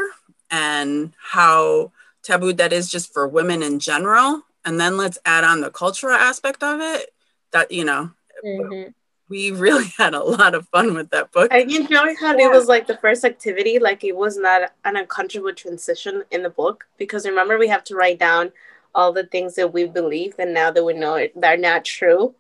and 0.51 1.13
how 1.19 1.93
taboo 2.23 2.53
that 2.55 2.73
is 2.73 2.91
just 2.91 3.13
for 3.13 3.27
women 3.27 3.63
in 3.63 3.81
general. 3.81 4.43
And 4.65 4.81
then 4.81 4.97
let's 4.97 5.19
add 5.25 5.45
on 5.45 5.61
the 5.61 5.71
cultural 5.71 6.15
aspect 6.15 6.63
of 6.63 6.81
it 6.81 7.13
that, 7.53 7.73
you 7.73 7.85
know, 7.85 8.11
mm-hmm 8.45 8.91
we 9.29 9.51
really 9.51 9.87
had 9.99 10.15
a 10.15 10.23
lot 10.23 10.55
of 10.55 10.69
fun 10.69 10.95
with 10.95 11.11
that 11.11 11.33
book. 11.33 11.53
I 11.53 11.59
enjoy 11.61 12.15
how 12.21 12.37
yeah. 12.37 12.47
it 12.47 12.51
was 12.51 12.67
like 12.67 12.87
the 12.87 12.97
first 12.97 13.25
activity, 13.25 13.79
like 13.79 14.05
it 14.05 14.17
was 14.17 14.37
not 14.37 14.73
an 14.85 14.97
uncomfortable 14.97 15.53
transition 15.53 16.23
in 16.31 16.43
the 16.43 16.51
book 16.51 16.87
because 16.97 17.27
remember 17.27 17.59
we 17.59 17.69
have 17.69 17.85
to 17.85 17.95
write 17.95 18.19
down 18.19 18.53
all 18.95 19.13
the 19.13 19.25
things 19.25 19.55
that 19.57 19.73
we 19.73 19.87
believe 19.87 20.35
and 20.39 20.55
now 20.55 20.71
that 20.71 20.85
we 20.85 20.95
know 20.95 21.15
it 21.15 21.33
they're 21.41 21.57
not 21.57 21.85
true. 21.85 22.35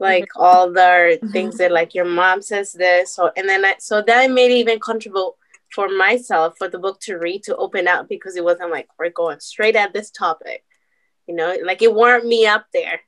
Like 0.00 0.24
mm-hmm. 0.24 0.42
all 0.42 0.72
the 0.72 1.18
mm-hmm. 1.18 1.28
things 1.30 1.58
that 1.58 1.72
like 1.72 1.94
your 1.94 2.04
mom 2.04 2.40
says 2.40 2.72
this 2.72 3.14
so 3.14 3.30
and 3.36 3.48
then 3.48 3.64
I, 3.64 3.74
so 3.78 4.02
that 4.02 4.30
made 4.30 4.52
it 4.52 4.58
even 4.58 4.78
comfortable 4.78 5.36
for 5.70 5.88
myself 5.88 6.56
for 6.56 6.68
the 6.68 6.78
book 6.78 7.00
to 7.00 7.16
read 7.16 7.42
to 7.42 7.56
open 7.56 7.88
up 7.88 8.08
because 8.08 8.36
it 8.36 8.44
wasn't 8.44 8.70
like 8.70 8.88
we're 8.98 9.10
going 9.10 9.40
straight 9.40 9.76
at 9.76 9.92
this 9.92 10.10
topic. 10.10 10.64
You 11.26 11.34
know, 11.34 11.54
like 11.62 11.82
it 11.82 11.92
warmed 11.92 12.24
me 12.24 12.46
up 12.46 12.66
there 12.72 13.00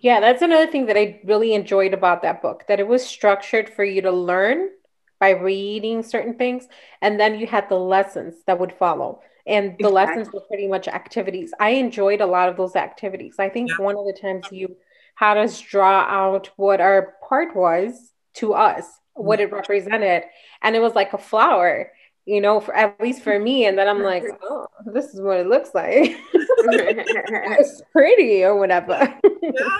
yeah, 0.00 0.20
that's 0.20 0.42
another 0.42 0.70
thing 0.70 0.86
that 0.86 0.96
I 0.96 1.20
really 1.24 1.54
enjoyed 1.54 1.94
about 1.94 2.22
that 2.22 2.42
book 2.42 2.64
that 2.68 2.80
it 2.80 2.88
was 2.88 3.04
structured 3.04 3.68
for 3.68 3.84
you 3.84 4.02
to 4.02 4.10
learn 4.10 4.70
by 5.18 5.30
reading 5.30 6.02
certain 6.02 6.34
things 6.34 6.68
and 7.00 7.18
then 7.18 7.38
you 7.38 7.46
had 7.46 7.68
the 7.68 7.78
lessons 7.78 8.34
that 8.46 8.58
would 8.58 8.72
follow 8.72 9.20
and 9.46 9.76
the 9.78 9.88
exactly. 9.88 9.92
lessons 9.92 10.32
were 10.32 10.40
pretty 10.40 10.66
much 10.66 10.88
activities. 10.88 11.52
I 11.60 11.70
enjoyed 11.70 12.20
a 12.20 12.26
lot 12.26 12.48
of 12.48 12.56
those 12.56 12.76
activities. 12.76 13.36
I 13.38 13.48
think 13.48 13.70
yeah. 13.70 13.84
one 13.84 13.96
of 13.96 14.06
the 14.06 14.18
times 14.18 14.46
you 14.50 14.76
had 15.16 15.36
us 15.36 15.60
draw 15.60 16.00
out 16.00 16.50
what 16.56 16.80
our 16.80 17.14
part 17.28 17.54
was 17.54 18.12
to 18.34 18.54
us, 18.54 18.86
what 19.12 19.38
mm-hmm. 19.38 19.54
it 19.54 19.56
represented, 19.56 20.24
and 20.62 20.74
it 20.74 20.80
was 20.80 20.94
like 20.94 21.12
a 21.12 21.18
flower 21.18 21.92
you 22.26 22.40
know, 22.40 22.60
for 22.60 22.74
at 22.74 23.00
least 23.00 23.22
for 23.22 23.38
me. 23.38 23.66
And 23.66 23.78
then 23.78 23.88
I'm 23.88 24.02
like, 24.02 24.24
oh, 24.42 24.66
this 24.86 25.06
is 25.06 25.20
what 25.20 25.38
it 25.38 25.46
looks 25.46 25.70
like. 25.74 26.16
it's 26.34 27.82
pretty 27.92 28.44
or 28.44 28.56
whatever. 28.56 29.18
yeah 29.42 29.78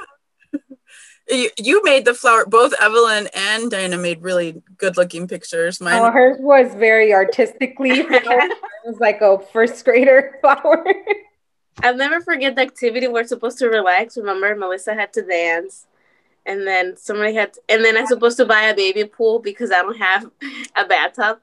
you, 1.30 1.50
you 1.58 1.82
made 1.82 2.04
the 2.04 2.14
flower 2.14 2.44
both 2.46 2.74
evelyn 2.80 3.28
and 3.34 3.70
diana 3.70 3.96
made 3.96 4.22
really 4.22 4.62
good 4.76 4.96
looking 4.96 5.26
pictures 5.26 5.80
mine 5.80 6.00
oh, 6.00 6.10
hers 6.10 6.36
was 6.40 6.74
very 6.74 7.12
artistically 7.12 7.90
it 7.90 8.58
was 8.84 8.98
like 9.00 9.20
a 9.20 9.38
first 9.52 9.84
grader 9.84 10.36
flower 10.40 10.84
i'll 11.82 11.96
never 11.96 12.20
forget 12.20 12.54
the 12.56 12.62
activity 12.62 13.08
we're 13.08 13.24
supposed 13.24 13.58
to 13.58 13.68
relax 13.68 14.16
remember 14.16 14.54
melissa 14.54 14.94
had 14.94 15.12
to 15.12 15.22
dance 15.22 15.86
and 16.46 16.66
then 16.66 16.94
somebody 16.96 17.34
had 17.34 17.54
to, 17.54 17.60
and 17.68 17.84
then 17.84 17.96
i'm 17.96 18.06
supposed 18.06 18.36
to 18.36 18.44
buy 18.44 18.64
a 18.64 18.76
baby 18.76 19.04
pool 19.04 19.38
because 19.38 19.70
i 19.70 19.80
don't 19.80 19.96
have 19.96 20.30
a 20.76 20.86
bathtub 20.86 21.38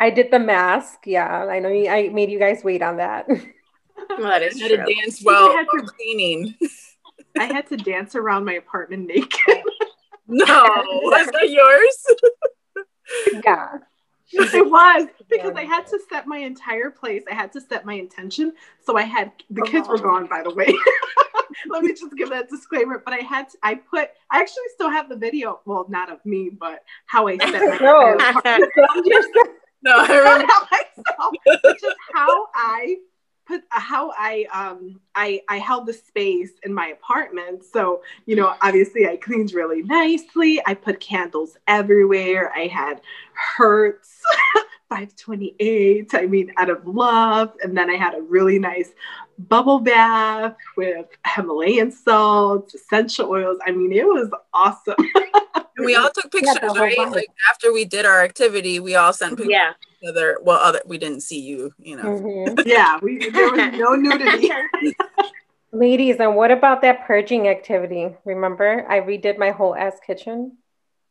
i 0.00 0.10
did 0.10 0.30
the 0.30 0.38
mask 0.38 1.00
yeah 1.06 1.44
i 1.46 1.58
know 1.58 1.68
i 1.68 2.08
made 2.08 2.30
you 2.30 2.38
guys 2.38 2.64
wait 2.64 2.82
on 2.82 2.96
that 2.96 3.28
well, 3.28 4.28
that 4.28 4.42
is 4.42 4.58
true. 4.58 4.68
to 4.68 4.76
dance 4.76 5.20
while 5.22 5.64
cleaning 5.64 6.54
I 7.38 7.44
had 7.44 7.66
to 7.68 7.76
dance 7.76 8.14
around 8.14 8.44
my 8.44 8.54
apartment 8.54 9.06
naked. 9.06 9.62
no, 10.26 10.44
was 10.46 11.26
that 11.26 11.50
yours? 11.50 13.44
yeah. 13.44 13.78
It 14.32 14.70
was 14.70 15.08
because 15.28 15.54
I 15.56 15.64
had 15.64 15.88
to 15.88 15.98
set 16.08 16.28
my 16.28 16.38
entire 16.38 16.90
place. 16.90 17.24
I 17.28 17.34
had 17.34 17.52
to 17.52 17.60
set 17.60 17.84
my 17.84 17.94
intention. 17.94 18.52
So 18.80 18.96
I 18.96 19.02
had 19.02 19.32
the 19.50 19.62
kids 19.62 19.88
were 19.88 19.98
gone, 19.98 20.28
by 20.28 20.42
the 20.44 20.54
way. 20.54 20.72
Let 21.68 21.82
me 21.82 21.90
just 21.90 22.16
give 22.16 22.30
that 22.30 22.48
disclaimer. 22.48 23.02
But 23.04 23.12
I 23.12 23.18
had 23.18 23.48
to, 23.50 23.58
I 23.64 23.74
put 23.74 24.10
I 24.30 24.40
actually 24.40 24.62
still 24.74 24.88
have 24.88 25.08
the 25.08 25.16
video. 25.16 25.60
Well, 25.66 25.84
not 25.88 26.12
of 26.12 26.24
me, 26.24 26.48
but 26.48 26.84
how 27.06 27.26
I 27.26 27.38
set 27.38 27.52
my 27.52 27.78
no. 27.80 28.16
No, 29.82 29.92
I 29.96 30.16
remember 30.18 30.52
myself, 30.70 31.34
which 31.64 31.84
is 31.84 31.94
how 32.14 32.46
I 32.54 32.96
put 33.46 33.62
how 33.70 34.12
I 34.16 34.46
um 34.52 35.00
I 35.14 35.40
I 35.48 35.58
held 35.58 35.86
the 35.86 35.92
space 35.92 36.52
in 36.62 36.72
my 36.72 36.88
apartment. 36.88 37.64
So, 37.64 38.02
you 38.26 38.36
know, 38.36 38.54
obviously 38.62 39.06
I 39.06 39.16
cleaned 39.16 39.52
really 39.52 39.82
nicely. 39.82 40.60
I 40.66 40.74
put 40.74 41.00
candles 41.00 41.56
everywhere. 41.66 42.52
I 42.54 42.66
had 42.66 43.00
Hertz 43.34 44.22
528, 44.90 46.10
I 46.14 46.26
mean, 46.26 46.52
out 46.56 46.68
of 46.68 46.84
love. 46.86 47.52
And 47.62 47.78
then 47.78 47.88
I 47.88 47.94
had 47.94 48.14
a 48.14 48.22
really 48.22 48.58
nice 48.58 48.90
bubble 49.38 49.78
bath 49.78 50.56
with 50.76 51.06
Himalayan 51.24 51.92
salts, 51.92 52.74
essential 52.74 53.30
oils. 53.30 53.58
I 53.64 53.70
mean, 53.70 53.92
it 53.92 54.04
was 54.04 54.28
awesome. 54.52 54.96
we 55.78 55.94
all 55.94 56.10
took 56.12 56.30
pictures, 56.32 56.56
yeah, 56.60 56.80
right? 56.80 56.98
Like 57.10 57.28
after 57.48 57.72
we 57.72 57.84
did 57.84 58.04
our 58.04 58.22
activity, 58.22 58.80
we 58.80 58.96
all 58.96 59.12
sent 59.12 59.38
pictures. 59.38 59.52
Yeah. 59.52 59.72
Other, 60.08 60.38
well, 60.42 60.58
other, 60.58 60.80
we 60.84 60.98
didn't 60.98 61.20
see 61.20 61.40
you, 61.40 61.72
you 61.78 61.96
know. 61.96 62.02
Mm-hmm. 62.02 62.60
yeah, 62.66 62.98
we 63.00 63.30
there 63.30 63.50
was 63.50 63.78
no 63.78 63.94
nudity. 63.94 64.50
Ladies, 65.72 66.16
and 66.18 66.34
what 66.34 66.50
about 66.50 66.82
that 66.82 67.06
purging 67.06 67.46
activity? 67.46 68.08
Remember, 68.24 68.84
I 68.88 69.00
redid 69.00 69.38
my 69.38 69.50
whole 69.50 69.76
ass 69.76 70.00
kitchen. 70.04 70.56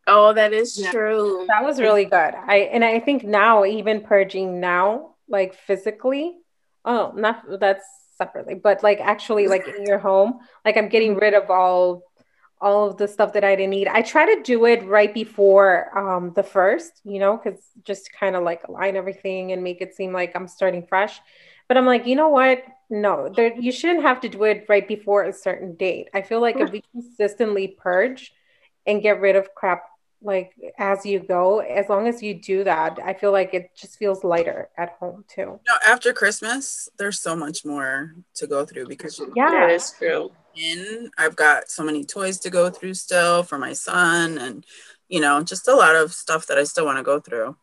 Oh, 0.09 0.33
that 0.33 0.53
is 0.53 0.77
yeah. 0.77 0.91
true. 0.91 1.45
That 1.47 1.63
was 1.63 1.79
really 1.79 2.05
good. 2.05 2.33
I 2.35 2.69
and 2.71 2.83
I 2.83 2.99
think 2.99 3.23
now, 3.23 3.63
even 3.63 4.01
purging 4.01 4.59
now, 4.59 5.15
like 5.27 5.53
physically, 5.53 6.37
oh, 6.83 7.13
not 7.15 7.43
that's 7.59 7.85
separately, 8.17 8.55
but 8.55 8.83
like 8.83 8.99
actually, 8.99 9.47
like 9.47 9.67
in 9.67 9.85
your 9.85 9.99
home, 9.99 10.39
like 10.65 10.77
I'm 10.77 10.89
getting 10.89 11.15
rid 11.15 11.33
of 11.33 11.49
all 11.49 12.03
all 12.61 12.89
of 12.89 12.97
the 12.97 13.07
stuff 13.07 13.33
that 13.33 13.43
I 13.43 13.55
didn't 13.55 13.69
need. 13.69 13.87
I 13.87 14.01
try 14.01 14.35
to 14.35 14.41
do 14.43 14.65
it 14.65 14.85
right 14.85 15.13
before 15.13 15.97
um, 15.97 16.33
the 16.35 16.43
first, 16.43 16.91
you 17.05 17.19
know, 17.19 17.37
because 17.37 17.59
just 17.83 18.11
kind 18.11 18.35
of 18.35 18.43
like 18.43 18.67
align 18.67 18.97
everything 18.97 19.53
and 19.53 19.63
make 19.63 19.81
it 19.81 19.95
seem 19.95 20.11
like 20.11 20.35
I'm 20.35 20.47
starting 20.47 20.85
fresh. 20.85 21.21
But 21.67 21.77
I'm 21.77 21.85
like, 21.85 22.05
you 22.05 22.15
know 22.15 22.29
what? 22.29 22.63
No, 22.89 23.31
there, 23.33 23.53
you 23.57 23.71
shouldn't 23.71 24.01
have 24.01 24.19
to 24.21 24.29
do 24.29 24.43
it 24.43 24.65
right 24.67 24.87
before 24.87 25.23
a 25.23 25.31
certain 25.31 25.75
date. 25.75 26.09
I 26.13 26.21
feel 26.21 26.41
like 26.41 26.57
if 26.57 26.71
we 26.71 26.83
consistently 26.91 27.77
purge 27.79 28.33
and 28.87 29.01
get 29.01 29.21
rid 29.21 29.35
of 29.35 29.53
crap 29.53 29.83
like 30.21 30.53
as 30.77 31.05
you 31.05 31.19
go 31.19 31.59
as 31.59 31.87
long 31.87 32.07
as 32.07 32.21
you 32.21 32.33
do 32.33 32.63
that 32.63 32.99
i 33.03 33.13
feel 33.13 33.31
like 33.31 33.53
it 33.53 33.71
just 33.75 33.97
feels 33.97 34.23
lighter 34.23 34.69
at 34.77 34.89
home 34.99 35.23
too 35.33 35.59
no 35.67 35.73
after 35.87 36.11
christmas 36.11 36.89
there's 36.97 37.21
so 37.21 37.35
much 37.35 37.63
more 37.63 38.13
to 38.33 38.45
go 38.45 38.65
through 38.65 38.85
because 38.87 39.21
yeah 39.35 39.49
that 39.49 39.71
is 39.71 39.93
true 39.97 40.29
in 40.55 41.09
i've 41.17 41.35
got 41.35 41.69
so 41.69 41.83
many 41.83 42.03
toys 42.03 42.37
to 42.39 42.49
go 42.49 42.69
through 42.69 42.93
still 42.93 43.43
for 43.43 43.57
my 43.57 43.71
son 43.71 44.37
and 44.37 44.65
you 45.07 45.21
know 45.21 45.41
just 45.41 45.67
a 45.67 45.75
lot 45.75 45.95
of 45.95 46.13
stuff 46.13 46.47
that 46.47 46.57
i 46.57 46.63
still 46.63 46.85
want 46.85 46.97
to 46.97 47.03
go 47.03 47.19
through 47.19 47.55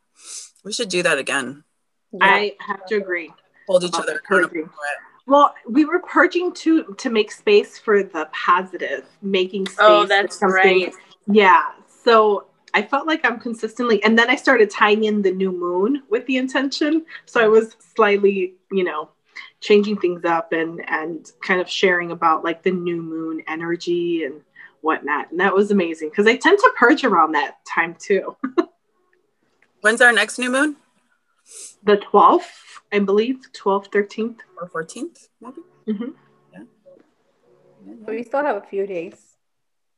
we 0.65 0.73
should 0.73 0.89
do 0.89 1.03
that 1.03 1.19
again 1.19 1.63
yeah. 2.13 2.25
i 2.25 2.53
have 2.61 2.87
to 2.87 2.97
agree 2.97 3.31
hold 3.69 3.85
each 3.85 3.95
other 3.95 4.15
accountable 4.17 4.71
well, 5.29 5.55
we 5.69 5.85
were 5.85 5.99
purging 5.99 6.53
to 6.55 6.95
to 6.99 7.11
make 7.11 7.33
space 7.33 7.79
for 7.79 8.05
the 8.05 8.29
positive, 8.33 9.07
making 9.23 9.67
space. 9.67 9.79
Oh, 9.81 10.07
that's 10.07 10.41
right. 10.41 10.95
Yeah. 11.27 11.65
So 12.07 12.47
I 12.73 12.83
felt 12.83 13.09
like 13.09 13.25
I'm 13.25 13.41
consistently, 13.41 14.01
and 14.05 14.17
then 14.17 14.31
I 14.31 14.37
started 14.37 14.71
tying 14.71 15.03
in 15.03 15.23
the 15.23 15.33
new 15.33 15.51
moon 15.51 16.05
with 16.09 16.25
the 16.27 16.37
intention. 16.37 17.05
So 17.25 17.43
I 17.43 17.49
was 17.49 17.75
slightly, 17.97 18.55
you 18.71 18.85
know, 18.85 19.09
changing 19.61 19.97
things 19.97 20.25
up 20.25 20.53
and 20.53 20.89
and 20.89 21.29
kind 21.45 21.61
of 21.61 21.69
sharing 21.69 22.13
about 22.13 22.45
like 22.45 22.63
the 22.63 22.71
new 22.71 23.03
moon 23.03 23.43
energy 23.49 24.23
and 24.23 24.41
whatnot. 24.83 25.33
And 25.33 25.41
that 25.41 25.53
was 25.53 25.73
amazing 25.73 26.11
because 26.11 26.29
I 26.29 26.37
tend 26.37 26.61
to 26.61 26.73
purge 26.79 27.03
around 27.03 27.33
that 27.33 27.57
time 27.67 27.97
too. 27.99 28.37
When's 29.81 30.01
our 30.01 30.13
next 30.13 30.39
new 30.39 30.53
moon? 30.53 30.77
The 31.83 31.97
12th, 31.97 32.83
I 32.93 33.01
believe, 33.01 33.47
12th, 33.53 33.91
13th. 33.91 34.39
Or 34.61 34.69
14th, 34.69 35.29
maybe? 35.41 35.61
Mm-hmm. 35.89 36.11
Yeah. 36.53 37.95
We 38.07 38.23
still 38.23 38.45
have 38.45 38.57
a 38.57 38.67
few 38.67 38.87
days. 38.87 39.36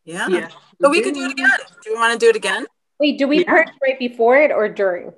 Yeah. 0.08 0.26
yeah. 0.28 0.48
But 0.80 0.90
we 0.90 1.02
could 1.02 1.12
do 1.12 1.24
it 1.26 1.32
again. 1.32 1.50
Do 1.84 1.92
we 1.92 1.98
want 1.98 2.18
to 2.18 2.18
do 2.18 2.30
it 2.30 2.36
again? 2.36 2.66
Wait, 2.98 3.18
do 3.18 3.28
we 3.28 3.40
yeah. 3.40 3.50
purge 3.50 3.68
right 3.82 3.98
before 3.98 4.38
it 4.38 4.50
or 4.50 4.66
during? 4.66 5.12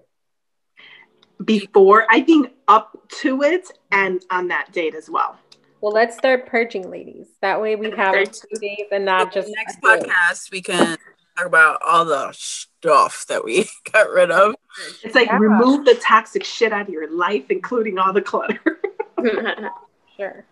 Before, 1.45 2.07
I 2.11 2.23
think 2.23 2.51
up 2.67 2.97
to 3.21 3.43
it 3.43 3.71
and 3.93 4.21
on 4.31 4.49
that 4.49 4.73
date 4.73 4.97
as 4.97 5.09
well. 5.09 5.39
Well, 5.81 5.93
let's 5.93 6.17
start 6.19 6.47
purging, 6.47 6.91
ladies. 6.91 7.29
That 7.41 7.63
way 7.63 7.77
we 7.77 7.93
have 7.93 8.33
two 8.33 8.59
days 8.61 8.87
and 8.91 9.05
not 9.05 9.33
just 9.33 9.49
next 9.55 9.81
podcast. 9.81 10.51
We 10.51 10.61
can 10.61 10.99
talk 11.39 11.47
about 11.47 11.81
all 11.87 12.05
the 12.05 12.33
stuff 12.33 13.27
that 13.29 13.45
we 13.45 13.69
got 13.93 14.11
rid 14.11 14.33
of. 14.33 14.57
It's 15.05 15.15
like 15.15 15.29
yeah. 15.29 15.39
remove 15.39 15.85
the 15.85 15.95
toxic 15.95 16.43
shit 16.43 16.73
out 16.73 16.83
of 16.83 16.89
your 16.89 17.09
life, 17.17 17.45
including 17.49 17.97
all 18.01 18.13
the 18.13 18.23
clutter. 18.23 18.61
sure. 20.17 20.45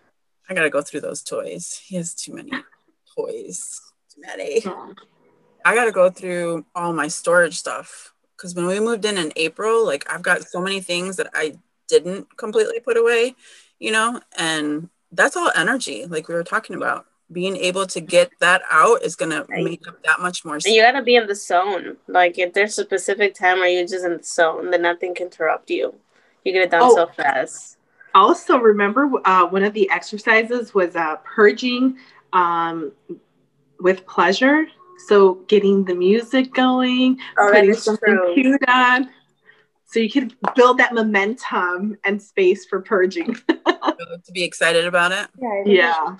I 0.48 0.55
gotta 0.55 0.70
go 0.70 0.81
through 0.81 1.01
those 1.01 1.22
toys. 1.22 1.83
He 1.85 1.96
has 1.96 2.14
too 2.14 2.35
many 2.35 2.53
toys. 3.16 3.88
Maddie. 4.21 4.65
I 5.65 5.75
got 5.75 5.85
to 5.85 5.93
go 5.93 6.11
through 6.11 6.65
all 6.75 6.93
my 6.93 7.09
storage 7.09 7.59
stuff 7.59 8.15
because 8.37 8.55
when 8.55 8.67
we 8.67 8.81
moved 8.81 9.05
in 9.05 9.19
in 9.19 9.33
April, 9.37 9.85
like 9.85 10.11
I've 10.11 10.23
got 10.23 10.45
so 10.45 10.61
many 10.61 10.81
things 10.81 11.17
that 11.17 11.29
I 11.35 11.59
didn't 11.89 12.37
completely 12.37 12.81
put 12.81 12.97
away, 12.97 13.35
you 13.79 13.91
know, 13.91 14.21
and 14.39 14.89
that's 15.13 15.37
all 15.37 15.51
energy, 15.57 16.07
like 16.07 16.29
we 16.29 16.35
were 16.35 16.45
talking 16.45 16.77
about. 16.77 17.07
Being 17.31 17.57
able 17.57 17.87
to 17.89 18.01
get 18.01 18.31
that 18.41 18.63
out 18.71 19.03
is 19.03 19.15
gonna 19.15 19.45
right. 19.51 19.63
make 19.63 19.87
up 19.87 20.03
that 20.05 20.19
much 20.19 20.47
more. 20.47 20.59
Space. 20.61 20.75
You 20.75 20.81
gotta 20.81 21.03
be 21.03 21.17
in 21.17 21.27
the 21.27 21.35
zone. 21.35 21.99
Like 22.07 22.39
if 22.39 22.55
there's 22.55 22.79
a 22.79 22.85
specific 22.85 23.35
time 23.35 23.59
where 23.59 23.69
you're 23.69 23.87
just 23.87 24.03
in 24.03 24.17
the 24.17 24.23
zone, 24.23 24.71
then 24.71 24.81
nothing 24.81 25.15
can 25.15 25.27
interrupt 25.27 25.69
you. 25.69 25.95
You 26.45 26.53
get 26.55 26.63
it 26.63 26.71
done 26.71 26.81
oh. 26.85 26.95
so 26.95 27.07
fast. 27.09 27.77
Also, 28.15 28.57
remember 28.57 29.11
uh, 29.27 29.47
one 29.47 29.63
of 29.63 29.75
the 29.75 29.91
exercises 29.91 30.73
was 30.73 30.97
uh, 30.97 31.17
purging 31.17 31.99
um, 32.33 32.93
with 33.81 34.07
pleasure. 34.07 34.67
So 35.07 35.35
getting 35.47 35.85
the 35.85 35.95
music 35.95 36.53
going, 36.53 37.19
oh, 37.38 37.51
putting 37.53 37.75
something 37.75 38.17
true. 38.17 38.35
cute 38.35 38.69
on. 38.69 39.09
So 39.87 40.01
you 40.01 40.11
can 40.11 40.33
build 40.55 40.79
that 40.79 40.93
momentum 40.93 41.97
and 42.05 42.21
space 42.21 42.67
for 42.67 42.81
purging. 42.81 43.35
to 43.49 44.33
be 44.33 44.43
excited 44.43 44.85
about 44.85 45.12
it. 45.12 45.29
Yeah. 45.67 46.17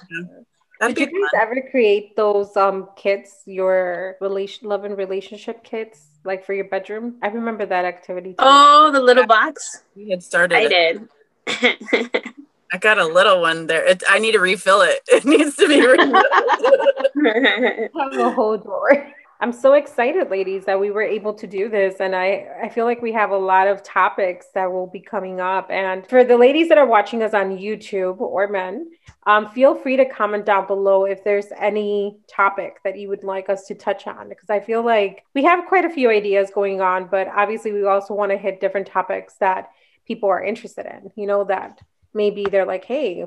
yeah. 0.81 0.88
Did 0.88 1.11
you 1.11 1.29
guys 1.33 1.42
ever 1.42 1.68
create 1.71 2.14
those 2.14 2.57
um 2.57 2.88
kits, 2.97 3.42
your 3.47 4.16
relation 4.21 4.68
love 4.68 4.85
and 4.85 4.97
relationship 4.97 5.64
kits, 5.64 6.07
like 6.25 6.47
for 6.47 6.55
your 6.55 6.66
bedroom? 6.66 7.16
I 7.21 7.29
remember 7.29 7.66
that 7.66 7.85
activity. 7.85 8.31
Too. 8.31 8.37
Oh, 8.38 8.90
the 8.92 9.01
little 9.01 9.27
box. 9.27 9.83
We 9.97 10.11
had 10.11 10.23
started. 10.23 10.57
I 10.57 10.68
it. 10.71 11.09
did. 11.51 12.25
I 12.72 12.78
got 12.78 12.98
a 12.98 13.07
little 13.07 13.40
one 13.40 13.66
there. 13.66 13.85
It, 13.87 14.02
I 14.09 14.18
need 14.18 14.33
to 14.33 14.40
refill 14.40 14.83
it. 14.83 15.00
It 15.09 15.24
needs 15.24 15.57
to 15.57 15.68
be 15.68 15.85
refilled. 15.85 16.14
Have 18.00 18.18
a 18.18 18.31
whole 18.31 18.59
drawer. 18.59 19.12
I'm 19.40 19.52
so 19.52 19.74
excited, 19.74 20.31
ladies, 20.31 20.64
that 20.64 20.81
we 20.81 20.90
were 20.90 21.02
able 21.02 21.33
to 21.35 21.46
do 21.46 21.68
this. 21.68 22.00
And 22.00 22.14
I, 22.14 22.46
I 22.64 22.68
feel 22.68 22.85
like 22.85 23.00
we 23.00 23.12
have 23.12 23.31
a 23.31 23.37
lot 23.37 23.68
of 23.68 23.85
topics 23.85 24.46
that 24.54 24.70
will 24.70 24.88
be 24.88 24.98
coming 24.98 25.40
up. 25.40 25.70
And 25.70 26.04
for 26.09 26.24
the 26.24 26.37
ladies 26.37 26.68
that 26.70 26.78
are 26.78 26.87
watching 26.87 27.22
us 27.22 27.35
on 27.35 27.57
YouTube 27.57 28.20
or 28.20 28.48
men, 28.48 28.90
um, 29.26 29.48
feel 29.50 29.76
free 29.76 29.96
to 29.96 30.04
comment 30.04 30.44
down 30.44 30.66
below 30.66 31.04
if 31.04 31.22
there's 31.22 31.46
any 31.57 32.18
topic 32.26 32.78
that 32.83 32.98
you 32.98 33.09
would 33.09 33.22
like 33.22 33.48
us 33.48 33.64
to 33.66 33.76
touch 33.76 34.09
on. 34.09 34.28
Because 34.28 34.50
I 34.50 34.59
feel 34.59 34.85
like 34.85 35.24
we 35.35 35.44
have 35.44 35.66
quite 35.68 35.85
a 35.85 35.90
few 35.90 36.11
ideas 36.11 36.50
going 36.52 36.81
on, 36.81 37.07
but 37.07 37.28
obviously 37.28 37.70
we 37.70 37.87
also 37.87 38.14
want 38.14 38.33
to 38.33 38.38
hit 38.38 38.61
different 38.61 38.88
topics 38.88 39.35
that 39.38 39.70
people 40.04 40.28
are 40.28 40.42
interested 40.42 40.87
in, 40.87 41.12
you 41.14 41.28
know, 41.28 41.44
that 41.44 41.81
maybe 42.14 42.44
they're 42.44 42.66
like, 42.66 42.85
hey, 42.85 43.25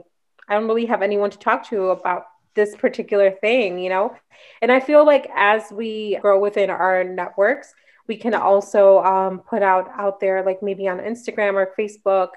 I 0.48 0.54
don't 0.54 0.68
really 0.68 0.86
have 0.88 1.02
anyone 1.02 1.30
to 1.32 1.38
talk 1.38 1.68
to 1.70 1.90
about 1.90 2.26
this 2.56 2.76
particular 2.76 3.32
thing, 3.32 3.80
you 3.80 3.90
know? 3.90 4.16
And 4.62 4.72
I 4.72 4.80
feel 4.80 5.06
like 5.06 5.30
as 5.36 5.72
we 5.72 6.18
grow 6.22 6.40
within 6.40 6.70
our 6.70 7.04
networks, 7.04 7.74
we 8.08 8.18
can 8.18 8.34
also 8.34 9.00
um, 9.04 9.40
put 9.40 9.62
out 9.62 9.90
out 9.98 10.20
there, 10.20 10.44
like 10.44 10.62
maybe 10.62 10.88
on 10.88 11.00
Instagram 11.00 11.54
or 11.54 11.74
Facebook, 11.80 12.30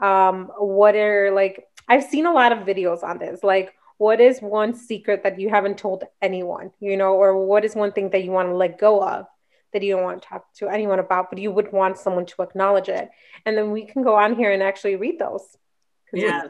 um, 0.00 0.50
what 0.58 0.94
are 0.94 1.30
like, 1.32 1.64
I've 1.88 2.04
seen 2.04 2.26
a 2.26 2.32
lot 2.32 2.52
of 2.52 2.66
videos 2.66 3.02
on 3.02 3.18
this, 3.18 3.42
like, 3.42 3.72
what 3.98 4.20
is 4.20 4.40
one 4.40 4.74
secret 4.74 5.22
that 5.22 5.38
you 5.38 5.48
haven't 5.48 5.78
told 5.78 6.02
anyone, 6.20 6.72
you 6.80 6.96
know, 6.96 7.14
or 7.14 7.46
what 7.46 7.64
is 7.64 7.76
one 7.76 7.92
thing 7.92 8.10
that 8.10 8.24
you 8.24 8.32
want 8.32 8.48
to 8.48 8.56
let 8.56 8.76
go 8.76 9.00
of 9.00 9.26
that 9.72 9.82
you 9.82 9.94
don't 9.94 10.02
want 10.02 10.20
to 10.20 10.28
talk 10.28 10.52
to 10.54 10.68
anyone 10.68 10.98
about, 10.98 11.30
but 11.30 11.38
you 11.38 11.52
would 11.52 11.72
want 11.72 11.96
someone 11.96 12.26
to 12.26 12.42
acknowledge 12.42 12.88
it? 12.88 13.08
And 13.46 13.56
then 13.56 13.70
we 13.70 13.86
can 13.86 14.02
go 14.02 14.16
on 14.16 14.34
here 14.34 14.50
and 14.50 14.62
actually 14.62 14.96
read 14.96 15.20
those. 15.20 15.56
Yeah. 16.12 16.42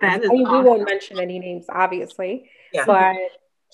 That 0.00 0.22
is 0.24 0.30
I 0.30 0.32
mean, 0.32 0.46
awesome. 0.46 0.64
we 0.64 0.68
won't 0.68 0.84
mention 0.84 1.18
any 1.18 1.38
names, 1.38 1.66
obviously, 1.68 2.50
yeah. 2.72 2.84
but 2.84 3.16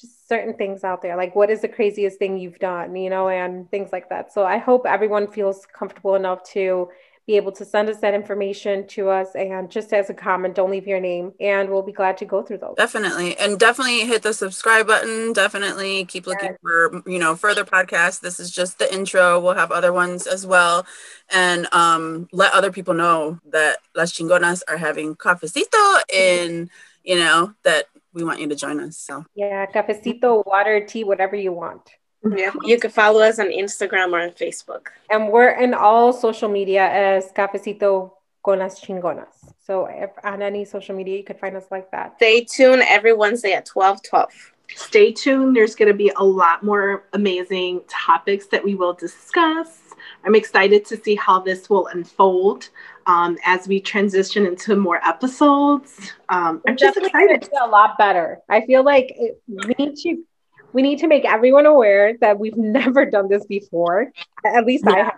just 0.00 0.28
certain 0.28 0.54
things 0.54 0.84
out 0.84 1.02
there, 1.02 1.16
like 1.16 1.34
what 1.34 1.50
is 1.50 1.62
the 1.62 1.68
craziest 1.68 2.18
thing 2.18 2.38
you've 2.38 2.58
done, 2.58 2.94
you 2.94 3.10
know, 3.10 3.28
and 3.28 3.70
things 3.70 3.90
like 3.92 4.08
that. 4.10 4.32
So 4.32 4.44
I 4.44 4.58
hope 4.58 4.86
everyone 4.86 5.30
feels 5.30 5.66
comfortable 5.66 6.14
enough 6.14 6.42
to 6.50 6.88
be 7.26 7.36
able 7.36 7.52
to 7.52 7.64
send 7.64 7.88
us 7.88 7.98
that 7.98 8.14
information 8.14 8.86
to 8.88 9.08
us 9.08 9.34
and 9.34 9.70
just 9.70 9.92
as 9.92 10.10
a 10.10 10.14
comment 10.14 10.54
don't 10.54 10.70
leave 10.70 10.86
your 10.86 10.98
name 10.98 11.32
and 11.40 11.70
we'll 11.70 11.82
be 11.82 11.92
glad 11.92 12.16
to 12.16 12.24
go 12.24 12.42
through 12.42 12.58
those. 12.58 12.74
Definitely 12.76 13.36
and 13.36 13.58
definitely 13.58 14.00
hit 14.00 14.22
the 14.22 14.34
subscribe 14.34 14.86
button 14.86 15.32
definitely 15.32 16.04
keep 16.04 16.26
looking 16.26 16.50
yes. 16.50 16.58
for 16.60 17.02
you 17.06 17.18
know 17.18 17.36
further 17.36 17.64
podcasts 17.64 18.20
this 18.20 18.40
is 18.40 18.50
just 18.50 18.78
the 18.78 18.92
intro 18.92 19.38
we'll 19.38 19.54
have 19.54 19.70
other 19.70 19.92
ones 19.92 20.26
as 20.26 20.46
well 20.46 20.84
and 21.30 21.68
um, 21.72 22.28
let 22.32 22.52
other 22.52 22.72
people 22.72 22.94
know 22.94 23.38
that 23.50 23.78
las 23.94 24.12
chingonas 24.12 24.62
are 24.66 24.76
having 24.76 25.14
cafecito 25.14 26.00
in 26.12 26.68
you 27.04 27.16
know 27.16 27.54
that 27.62 27.86
we 28.12 28.24
want 28.24 28.40
you 28.40 28.48
to 28.48 28.56
join 28.56 28.80
us 28.80 28.96
so. 28.96 29.24
Yeah 29.34 29.66
cafecito 29.66 30.44
water 30.44 30.84
tea 30.84 31.04
whatever 31.04 31.36
you 31.36 31.52
want 31.52 31.88
yeah, 32.24 32.50
you 32.62 32.78
can 32.78 32.90
follow 32.90 33.20
us 33.20 33.38
on 33.38 33.46
Instagram 33.46 34.12
or 34.12 34.20
on 34.20 34.30
Facebook. 34.30 34.88
And 35.10 35.30
we're 35.30 35.50
in 35.50 35.74
all 35.74 36.12
social 36.12 36.48
media 36.48 36.88
as 36.88 37.32
Cafecito 37.32 38.12
con 38.44 38.58
las 38.58 38.80
Chingonas. 38.80 39.52
So 39.64 39.86
if 39.86 40.10
on 40.24 40.42
any 40.42 40.64
social 40.64 40.94
media, 40.94 41.16
you 41.16 41.24
could 41.24 41.38
find 41.38 41.56
us 41.56 41.66
like 41.70 41.90
that. 41.90 42.16
Stay 42.16 42.44
tuned 42.44 42.82
every 42.88 43.12
Wednesday 43.12 43.52
at 43.52 43.66
12 43.66 44.02
12. 44.02 44.52
Stay 44.74 45.12
tuned. 45.12 45.54
There's 45.54 45.74
going 45.74 45.90
to 45.90 45.96
be 45.96 46.10
a 46.16 46.24
lot 46.24 46.62
more 46.62 47.04
amazing 47.12 47.82
topics 47.88 48.46
that 48.46 48.64
we 48.64 48.74
will 48.74 48.94
discuss. 48.94 49.80
I'm 50.24 50.34
excited 50.34 50.84
to 50.86 50.96
see 50.96 51.14
how 51.14 51.40
this 51.40 51.68
will 51.68 51.88
unfold 51.88 52.70
um, 53.06 53.36
as 53.44 53.68
we 53.68 53.80
transition 53.80 54.46
into 54.46 54.76
more 54.76 55.00
episodes. 55.06 56.12
Um, 56.28 56.62
I'm 56.66 56.76
just 56.76 56.96
excited. 56.96 57.48
A 57.60 57.66
lot 57.66 57.98
better. 57.98 58.38
I 58.48 58.64
feel 58.66 58.82
like 58.82 59.12
it, 59.16 59.42
we 59.46 59.74
need 59.78 59.96
to 59.96 60.24
we 60.72 60.82
need 60.82 60.98
to 61.00 61.06
make 61.06 61.24
everyone 61.24 61.66
aware 61.66 62.16
that 62.20 62.38
we've 62.38 62.56
never 62.56 63.06
done 63.06 63.28
this 63.28 63.44
before. 63.46 64.12
At 64.44 64.64
least 64.64 64.84
yeah. 64.86 64.92
I 64.92 64.98
have. 64.98 65.14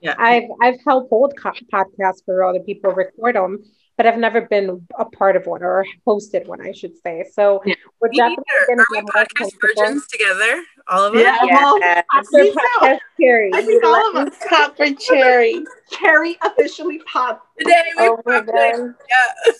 Yeah. 0.00 0.14
I've 0.18 0.44
I've 0.60 0.80
helped 0.86 1.08
hold 1.08 1.34
co- 1.36 1.52
podcasts 1.72 2.24
for 2.24 2.44
other 2.44 2.60
people 2.60 2.92
record 2.92 3.36
them, 3.36 3.64
but 3.96 4.06
I've 4.06 4.18
never 4.18 4.42
been 4.42 4.86
a 4.98 5.04
part 5.06 5.34
of 5.34 5.46
one 5.46 5.62
or 5.62 5.86
hosted 6.06 6.46
one, 6.46 6.60
I 6.60 6.72
should 6.72 6.98
say. 6.98 7.24
So 7.32 7.62
yeah. 7.64 7.74
we're 8.00 8.10
we 8.10 8.18
definitely 8.18 8.44
going 8.66 8.78
to 8.80 8.86
get 8.92 9.04
podcast 9.06 9.50
virgins 9.62 10.06
together, 10.08 10.62
all 10.88 11.04
of 11.04 11.14
us. 11.14 11.22
Yeah, 11.22 11.38
well, 11.46 11.78
yes. 11.78 12.04
after 12.12 12.38
podcast 12.38 12.98
cherry, 13.18 13.50
I 13.54 13.62
think 13.62 13.82
all 13.82 14.10
of 14.10 14.28
us. 14.28 14.34
Pop 14.46 14.76
for 14.76 14.90
cherry. 14.92 15.64
cherry 15.90 16.36
officially 16.42 17.00
pop 17.10 17.42
today. 17.58 17.82
We 17.96 18.08
oh 18.08 18.20
my 18.26 18.40
God. 18.42 18.94
Yeah. 19.08 19.54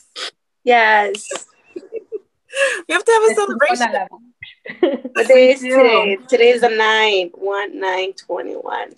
Yes. 0.65 1.47
we 1.75 2.93
have 2.93 3.05
to 3.05 3.13
have 3.13 3.31
a 3.31 3.35
celebration. 3.35 4.09
What 4.81 5.29
day 5.29 5.53
is 5.53 5.61
today? 5.61 6.17
Today 6.29 6.51
is 6.51 6.61
the 6.63 6.69
9, 6.69 7.31
1 7.35 7.81
9 7.81 8.13
21. 8.13 8.95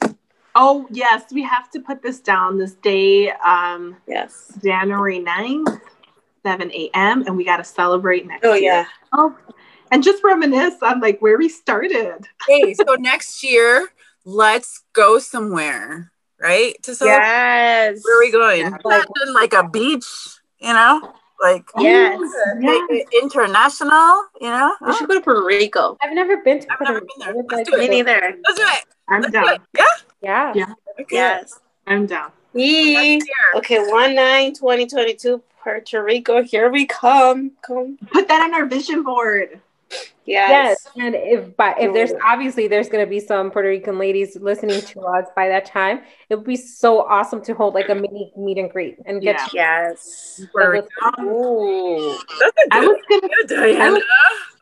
Oh, 0.54 0.87
yes, 0.90 1.24
we 1.32 1.42
have 1.42 1.70
to 1.72 1.80
put 1.80 2.02
this 2.02 2.20
down 2.20 2.56
this 2.56 2.74
day, 2.74 3.30
um, 3.30 3.96
yes, 4.09 4.52
January 4.62 5.20
9th, 5.20 5.80
7 6.42 6.72
a.m., 6.72 7.24
and 7.26 7.37
we 7.37 7.44
got 7.44 7.59
to 7.59 7.64
celebrate 7.64 8.26
next 8.26 8.44
oh, 8.44 8.54
year. 8.54 8.72
yeah. 8.72 8.87
Oh, 9.12 9.37
and 9.90 10.02
just 10.02 10.24
reminisce 10.24 10.76
on 10.82 11.00
like 11.00 11.20
where 11.20 11.37
we 11.37 11.48
started. 11.48 12.26
Hey, 12.48 12.74
so 12.74 12.94
next 12.98 13.42
year, 13.42 13.88
let's 14.24 14.82
go 14.92 15.18
somewhere, 15.18 16.11
right? 16.40 16.74
To 16.85 16.94
celebrate. 16.94 17.26
Yes. 17.26 18.00
Where 18.02 18.16
are 18.16 18.20
we 18.20 18.32
going? 18.32 18.61
Yeah. 18.61 18.76
Like, 18.85 19.06
like 19.35 19.52
a 19.52 19.68
beach, 19.68 20.06
you 20.59 20.72
know? 20.72 21.12
Like 21.42 21.64
Yes. 21.79 22.18
Yes. 22.61 23.07
international, 23.22 24.25
you 24.40 24.49
know? 24.49 24.75
We 24.81 24.94
should 24.96 25.09
go 25.09 25.14
to 25.14 25.20
Puerto 25.20 25.44
Rico. 25.44 25.96
I've 26.03 26.14
never 26.14 26.38
been 26.38 26.61
to 26.61 26.66
I've 26.72 26.79
Puerto 26.79 26.92
never 26.94 27.05
Rico. 27.05 27.14
been 27.18 27.35
there. 27.35 27.44
Let's 27.59 27.70
like. 27.70 27.79
Me 27.81 27.88
neither. 27.88 28.37
Let's 28.44 28.59
do 28.59 28.64
it. 28.66 28.85
I'm 29.09 29.20
Let's 29.22 29.33
do 29.33 29.40
down. 29.40 29.55
it. 29.55 29.61
Yeah. 29.77 29.85
Yeah. 30.22 30.53
Yeah. 30.55 30.72
Okay. 31.01 31.16
Yes. 31.16 31.61
I'm 31.87 32.07
down. 32.07 32.33
Yee. 32.55 33.20
Okay, 33.57 33.79
1 33.87 34.14
9 34.14 34.55
2022, 34.55 35.42
Puerto 35.62 36.03
Rico. 36.03 36.42
Here 36.42 36.70
we 36.70 36.87
come. 36.87 37.53
Come. 37.62 37.99
Put 38.11 38.29
that 38.29 38.40
on 38.42 38.55
our 38.55 38.64
vision 38.66 39.03
board. 39.03 39.61
Yes, 40.25 40.51
Yes. 40.51 40.88
and 40.96 41.14
if 41.14 41.57
but 41.57 41.81
if 41.81 41.92
there's 41.94 42.12
obviously 42.25 42.66
there's 42.66 42.88
going 42.88 43.05
to 43.05 43.09
be 43.09 43.20
some 43.20 43.51
Puerto 43.53 43.68
Rican 43.68 43.96
ladies 43.96 44.37
listening 44.37 44.81
to 44.81 45.01
us 45.03 45.27
by 45.37 45.49
that 45.49 45.66
time, 45.66 46.01
it 46.29 46.35
would 46.35 46.44
be 46.46 46.57
so 46.57 47.03
awesome 47.07 47.40
to 47.42 47.55
hold 47.55 47.75
like 47.75 47.88
a 47.90 47.94
mini 47.94 48.33
meet 48.37 48.59
and 48.59 48.68
greet 48.68 48.96
and 49.07 49.22
get 49.22 49.37
Yeah. 49.37 49.46
to 49.46 49.51
Yes. 49.57 50.40
Puerto 50.53 50.72
with- 50.83 50.88
Rico. 51.01 52.09
That's 52.40 52.57
a 52.59 52.75
I 52.75 52.81
good 52.81 52.88
was 52.88 53.03
gonna 53.09 53.29
idea, 53.44 53.77
Diana. 53.79 53.92
was- 53.92 54.03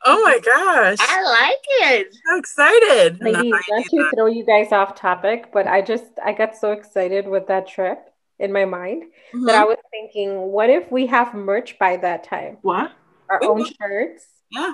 oh 0.04 0.22
my 0.22 0.38
gosh. 0.44 0.98
I 1.00 1.22
like 1.22 1.64
it. 1.98 2.14
so 2.26 2.36
excited. 2.38 3.22
Ladies, 3.22 3.44
No, 3.50 3.56
I 3.56 3.62
not 3.78 3.84
to 3.86 4.10
throw 4.14 4.26
you 4.26 4.44
guys 4.44 4.70
off 4.70 4.94
topic, 4.94 5.50
but 5.50 5.66
I 5.66 5.80
just 5.80 6.04
I 6.22 6.32
got 6.32 6.54
so 6.56 6.72
excited 6.72 7.26
with 7.26 7.46
that 7.46 7.66
trip 7.66 8.10
in 8.38 8.52
my 8.52 8.66
mind 8.66 9.04
that 9.46 9.54
I 9.54 9.64
Mhm. 9.64 9.68
was 9.68 9.78
thinking, 9.90 10.52
what 10.52 10.68
if 10.68 10.92
we 10.92 11.06
have 11.06 11.32
merch 11.32 11.78
by 11.78 11.96
that 11.96 12.22
time? 12.24 12.58
what? 12.60 12.92
Our 13.30 13.42
Ooh. 13.44 13.48
own 13.52 13.64
shirts. 13.64 14.26
Yeah. 14.50 14.72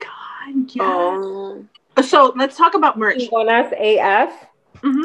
God, 0.00 0.70
yeah. 0.74 0.82
Oh. 0.84 1.64
So 2.02 2.32
let's 2.36 2.56
talk 2.56 2.74
about 2.74 2.98
merch. 2.98 3.18
Chingonas 3.28 3.72
AF. 3.78 4.32
hmm 4.82 5.02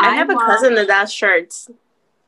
I 0.00 0.14
have 0.14 0.30
a 0.30 0.36
cousin 0.36 0.74
that 0.74 0.86
does 0.88 1.12
shirts, 1.12 1.68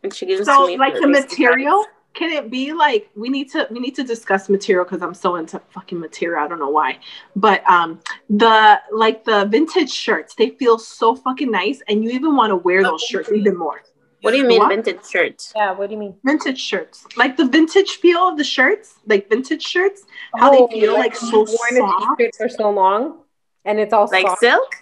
and 0.03 0.13
she 0.15 0.27
gives 0.27 0.45
So 0.47 0.63
to 0.63 0.67
me. 0.67 0.79
like 0.79 0.95
the 0.95 1.01
Christmas. 1.03 1.31
material, 1.31 1.85
can 2.15 2.31
it 2.33 2.51
be 2.51 2.73
like 2.73 3.09
we 3.15 3.29
need 3.29 3.51
to 3.53 3.67
we 3.71 3.79
need 3.79 3.95
to 3.97 4.03
discuss 4.05 4.49
material 4.49 4.85
because 4.85 5.03
I'm 5.03 5.15
so 5.15 5.37
into 5.37 5.61
fucking 5.71 5.99
material. 6.01 6.45
I 6.45 6.49
don't 6.49 6.59
know 6.59 6.71
why, 6.71 6.99
but 7.37 7.69
um 7.71 8.01
the 8.29 8.81
like 8.93 9.25
the 9.25 9.45
vintage 9.47 9.91
shirts, 9.91 10.35
they 10.35 10.51
feel 10.51 10.79
so 10.79 11.15
fucking 11.15 11.51
nice, 11.51 11.81
and 11.89 12.03
you 12.05 12.11
even 12.11 12.35
want 12.37 12.51
to 12.51 12.57
wear 12.57 12.83
those 12.83 13.03
shirts 13.03 13.31
even 13.33 13.57
more. 13.57 13.83
What 14.23 14.33
do 14.33 14.37
you 14.39 14.47
mean 14.47 14.59
What? 14.61 14.69
vintage 14.69 15.07
shirts? 15.07 15.53
Yeah, 15.57 15.73
what 15.73 15.89
do 15.89 15.95
you 15.95 16.01
mean? 16.01 16.15
Vintage 16.25 16.61
shirts, 16.61 17.07
like 17.17 17.37
the 17.37 17.47
vintage 17.47 17.93
feel 17.93 18.29
of 18.29 18.37
the 18.37 18.45
shirts, 18.45 18.95
like 19.07 19.29
vintage 19.31 19.63
shirts, 19.63 20.05
how 20.37 20.51
they 20.51 20.67
feel 20.81 20.93
like 20.95 21.17
so 21.17 21.39
worn 21.39 21.49
a 21.49 21.77
soft. 21.79 22.19
t-shirt 22.19 22.35
for 22.37 22.49
so 22.49 22.71
long, 22.71 23.19
and 23.65 23.79
it's 23.81 23.93
all 23.93 24.09
Like 24.11 24.27
soft. 24.29 24.41
silk? 24.41 24.77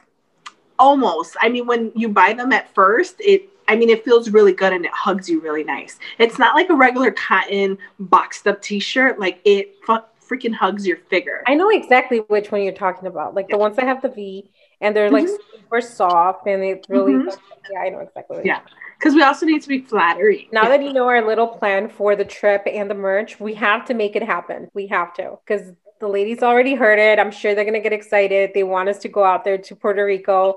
almost 0.81 1.37
i 1.41 1.49
mean 1.49 1.67
when 1.67 1.91
you 1.97 2.09
buy 2.09 2.33
them 2.33 2.53
at 2.53 2.73
first 2.73 3.17
it 3.19 3.49
i 3.67 3.75
mean 3.75 3.91
it 3.91 4.05
feels 4.05 4.31
really 4.31 4.53
good 4.53 4.73
and 4.73 4.85
it 4.85 4.93
hugs 4.93 5.29
you 5.29 5.41
really 5.41 5.65
nice 5.65 5.99
it's 6.21 6.39
not 6.39 6.55
like 6.55 6.71
a 6.71 6.75
regular 6.75 7.11
cotton 7.11 7.77
boxed 7.99 8.47
up 8.47 8.63
t-shirt 8.63 9.19
like 9.19 9.41
it 9.45 9.75
fu- 9.85 9.99
freaking 10.25 10.55
hugs 10.55 10.87
your 10.87 10.99
figure 11.11 11.43
I 11.49 11.55
know 11.55 11.69
exactly 11.71 12.19
which 12.29 12.53
one 12.53 12.63
you're 12.63 12.73
talking 12.75 13.09
about. 13.09 13.35
Like 13.35 13.49
the 13.49 13.57
ones 13.59 13.75
that 13.77 13.87
have 13.87 14.03
the 14.03 14.11
V 14.11 14.51
and 14.81 14.95
they're 14.95 15.11
like 15.11 15.25
Mhm. 15.25 15.37
super 15.53 15.81
soft 15.81 16.47
and 16.47 16.63
it's 16.63 16.89
really 16.89 17.15
Mhm. 17.15 17.37
yeah, 17.73 17.81
I 17.81 17.89
know 17.89 17.99
exactly 18.01 18.37
what 18.37 18.47
Yeah. 18.47 18.61
Because 18.99 19.15
we 19.15 19.23
also 19.23 19.47
need 19.47 19.63
to 19.63 19.69
be 19.69 19.81
flattering 19.81 20.49
Now 20.53 20.65
that 20.65 20.83
you 20.83 20.93
know 20.93 21.07
our 21.07 21.27
little 21.27 21.47
plan 21.47 21.89
for 21.89 22.17
the 22.17 22.25
trip 22.25 22.63
and 22.67 22.91
the 22.91 22.95
merch, 22.95 23.39
we 23.39 23.55
have 23.55 23.85
to 23.87 23.95
make 23.95 24.17
it 24.17 24.23
happen. 24.23 24.69
We 24.75 24.87
have 24.89 25.15
to 25.15 25.39
because 25.47 25.71
the 26.01 26.09
ladies 26.09 26.43
already 26.43 26.75
heard 26.75 26.99
it. 26.99 27.19
I'm 27.19 27.31
sure 27.31 27.55
they're 27.55 27.65
gonna 27.65 27.81
get 27.81 27.93
excited. 27.93 28.51
They 28.55 28.63
want 28.63 28.89
us 28.89 28.99
to 28.99 29.09
go 29.09 29.25
out 29.25 29.45
there 29.45 29.59
to 29.59 29.77
Puerto 29.77 30.05
Rico 30.05 30.57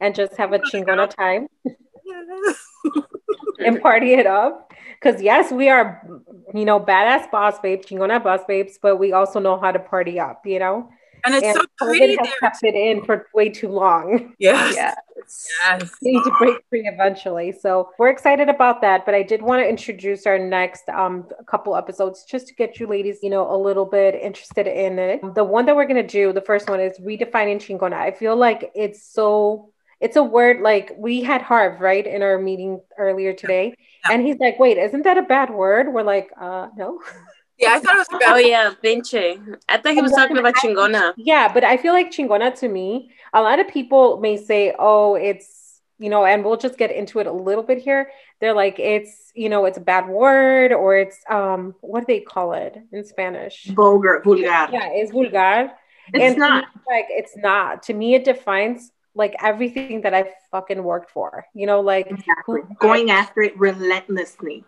and 0.00 0.14
just 0.14 0.36
have 0.36 0.52
a 0.52 0.58
chingona 0.58 1.08
time 1.14 1.48
and 3.64 3.80
party 3.80 4.14
it 4.14 4.26
up. 4.26 4.72
Because 5.00 5.20
yes, 5.22 5.50
we 5.50 5.68
are, 5.68 6.02
you 6.54 6.64
know, 6.64 6.78
badass 6.78 7.30
boss 7.30 7.58
babes, 7.58 7.86
chingona 7.86 8.22
boss 8.22 8.40
babes, 8.46 8.78
but 8.80 8.96
we 8.96 9.12
also 9.12 9.40
know 9.40 9.58
how 9.58 9.72
to 9.72 9.78
party 9.78 10.20
up, 10.20 10.42
you 10.44 10.58
know. 10.58 10.88
And 11.24 11.34
it's 11.34 11.44
and 11.46 11.56
so 11.56 11.64
pretty 11.86 12.16
COVID 12.16 12.18
has 12.18 12.26
there. 12.28 12.36
kept 12.40 12.64
it 12.64 12.74
in 12.74 13.04
for 13.04 13.26
way 13.34 13.48
too 13.48 13.68
long. 13.68 14.34
Yes. 14.38 14.74
Yeah. 14.76 14.94
Yes. 15.62 15.90
We 16.02 16.12
need 16.12 16.24
to 16.24 16.32
break 16.38 16.56
free 16.68 16.82
eventually. 16.92 17.52
So 17.52 17.90
we're 17.98 18.08
excited 18.10 18.48
about 18.48 18.80
that. 18.80 19.06
But 19.06 19.14
I 19.14 19.22
did 19.22 19.40
want 19.40 19.62
to 19.62 19.68
introduce 19.68 20.26
our 20.26 20.38
next 20.38 20.88
um 20.88 21.26
couple 21.46 21.76
episodes 21.76 22.24
just 22.24 22.48
to 22.48 22.54
get 22.54 22.80
you 22.80 22.86
ladies, 22.88 23.18
you 23.22 23.30
know, 23.30 23.48
a 23.54 23.56
little 23.56 23.84
bit 23.86 24.14
interested 24.16 24.66
in 24.66 24.98
it. 24.98 25.20
The 25.34 25.44
one 25.44 25.64
that 25.66 25.76
we're 25.76 25.86
gonna 25.86 26.02
do, 26.06 26.32
the 26.32 26.40
first 26.40 26.68
one 26.68 26.80
is 26.80 26.98
redefining 26.98 27.58
chingona. 27.64 27.94
I 27.94 28.10
feel 28.10 28.34
like 28.36 28.72
it's 28.74 29.02
so 29.12 29.70
it's 30.00 30.16
a 30.16 30.22
word 30.24 30.60
like 30.60 30.90
we 30.98 31.22
had 31.22 31.40
Harv 31.42 31.80
right 31.80 32.04
in 32.04 32.22
our 32.22 32.36
meeting 32.38 32.80
earlier 32.98 33.32
today, 33.32 33.74
Yeah. 34.04 34.14
and 34.14 34.26
he's 34.26 34.38
like, 34.40 34.58
"Wait, 34.58 34.76
isn't 34.76 35.02
that 35.04 35.16
a 35.18 35.22
bad 35.22 35.50
word?" 35.50 35.92
We're 35.92 36.02
like, 36.02 36.30
"Uh, 36.38 36.66
no." 36.76 36.98
Yeah, 37.62 37.74
I 37.74 37.78
thought 37.78 37.94
it 37.94 37.98
was 37.98 38.08
about, 38.08 38.22
Oh 38.34 38.38
yeah, 38.38 38.74
vinche. 38.82 39.56
I 39.68 39.76
thought 39.78 39.94
he 39.94 40.02
was 40.02 40.12
talking 40.12 40.36
about 40.38 40.54
chingona. 40.56 41.14
Yeah, 41.16 41.52
but 41.52 41.64
I 41.64 41.76
feel 41.76 41.92
like 41.92 42.10
chingona 42.10 42.54
to 42.60 42.68
me, 42.68 43.10
a 43.32 43.40
lot 43.40 43.60
of 43.60 43.68
people 43.68 44.18
may 44.20 44.36
say, 44.36 44.74
oh, 44.78 45.14
it's, 45.14 45.80
you 45.98 46.10
know, 46.10 46.24
and 46.24 46.44
we'll 46.44 46.56
just 46.56 46.76
get 46.76 46.90
into 46.90 47.20
it 47.20 47.26
a 47.26 47.32
little 47.32 47.62
bit 47.62 47.78
here. 47.78 48.10
They're 48.40 48.54
like, 48.54 48.78
it's, 48.80 49.30
you 49.34 49.48
know, 49.48 49.64
it's 49.66 49.78
a 49.78 49.80
bad 49.80 50.08
word 50.08 50.72
or 50.72 50.96
it's, 50.96 51.18
um, 51.30 51.74
what 51.80 52.00
do 52.00 52.06
they 52.08 52.20
call 52.20 52.54
it 52.54 52.76
in 52.90 53.04
Spanish? 53.04 53.66
vulgar 53.66 54.20
vulgar 54.24 54.42
Yeah, 54.42 54.68
it's 54.90 55.12
vulgar. 55.12 55.70
it's 56.12 56.24
and 56.24 56.38
not 56.38 56.64
like, 56.88 57.06
it's 57.08 57.36
not. 57.36 57.84
To 57.84 57.94
me, 57.94 58.14
it 58.14 58.24
defines 58.24 58.90
like 59.14 59.36
everything 59.40 60.00
that 60.00 60.14
I 60.14 60.32
fucking 60.50 60.82
worked 60.82 61.10
for, 61.10 61.46
you 61.54 61.66
know, 61.66 61.80
like 61.80 62.10
exactly. 62.10 62.62
going 62.80 63.10
after 63.10 63.42
it 63.42 63.56
relentlessly 63.58 64.64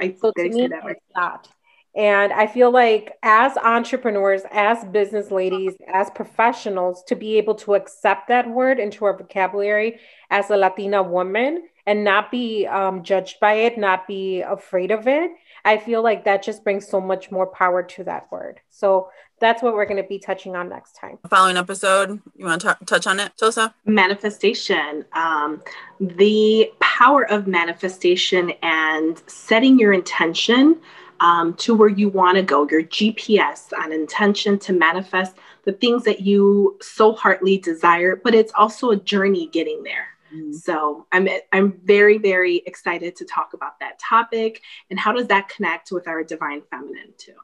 i 0.00 0.14
So 0.20 0.32
they 0.36 0.48
to 0.48 0.54
say 0.54 0.62
me, 0.62 0.68
that 0.68 0.84
right 0.84 0.96
it's 0.96 1.14
not. 1.14 1.48
And 1.96 2.32
I 2.32 2.46
feel 2.48 2.72
like 2.72 3.12
as 3.22 3.56
entrepreneurs, 3.56 4.42
as 4.50 4.84
business 4.86 5.30
ladies, 5.30 5.74
as 5.92 6.10
professionals, 6.10 7.04
to 7.04 7.14
be 7.14 7.38
able 7.38 7.54
to 7.56 7.74
accept 7.74 8.28
that 8.28 8.48
word 8.48 8.80
into 8.80 9.04
our 9.04 9.16
vocabulary 9.16 10.00
as 10.30 10.50
a 10.50 10.56
Latina 10.56 11.02
woman 11.02 11.68
and 11.86 12.02
not 12.02 12.30
be 12.30 12.66
um, 12.66 13.02
judged 13.02 13.38
by 13.40 13.54
it, 13.54 13.78
not 13.78 14.08
be 14.08 14.40
afraid 14.40 14.90
of 14.90 15.06
it, 15.06 15.30
I 15.64 15.78
feel 15.78 16.02
like 16.02 16.24
that 16.24 16.42
just 16.42 16.64
brings 16.64 16.88
so 16.88 17.00
much 17.00 17.30
more 17.30 17.46
power 17.46 17.82
to 17.82 18.04
that 18.04 18.30
word. 18.32 18.60
So 18.70 19.10
that's 19.40 19.62
what 19.62 19.74
we're 19.74 19.86
going 19.86 20.02
to 20.02 20.08
be 20.08 20.18
touching 20.18 20.56
on 20.56 20.68
next 20.68 20.92
time. 20.92 21.18
following 21.28 21.56
episode. 21.56 22.20
You 22.36 22.46
want 22.46 22.62
to 22.62 22.76
t- 22.78 22.84
touch 22.86 23.06
on 23.06 23.20
it, 23.20 23.32
Tosa? 23.36 23.74
manifestation 23.84 25.04
um, 25.12 25.62
the 26.00 26.70
power 26.80 27.30
of 27.30 27.46
manifestation 27.46 28.52
and 28.62 29.22
setting 29.26 29.78
your 29.78 29.92
intention 29.92 30.80
um, 31.20 31.54
to 31.54 31.74
where 31.74 31.88
you 31.88 32.08
want 32.08 32.36
to 32.36 32.42
go 32.42 32.68
your 32.70 32.82
gps 32.82 33.72
on 33.78 33.92
intention 33.92 34.58
to 34.58 34.72
manifest 34.72 35.36
the 35.64 35.72
things 35.72 36.04
that 36.04 36.20
you 36.20 36.78
so 36.80 37.12
heartily 37.12 37.58
desire 37.58 38.16
but 38.16 38.34
it's 38.34 38.52
also 38.54 38.90
a 38.90 38.96
journey 38.96 39.48
getting 39.48 39.82
there 39.82 40.08
so 40.50 41.06
i'm 41.12 41.28
i'm 41.52 41.72
very 41.84 42.18
very 42.18 42.56
excited 42.66 43.14
to 43.14 43.24
talk 43.24 43.54
about 43.54 43.78
that 43.78 43.98
topic 44.00 44.60
and 44.90 44.98
how 44.98 45.12
does 45.12 45.28
that 45.28 45.48
connect 45.48 45.92
with 45.92 46.08
our 46.08 46.24
divine 46.24 46.60
feminine 46.70 47.12
too 47.16 47.34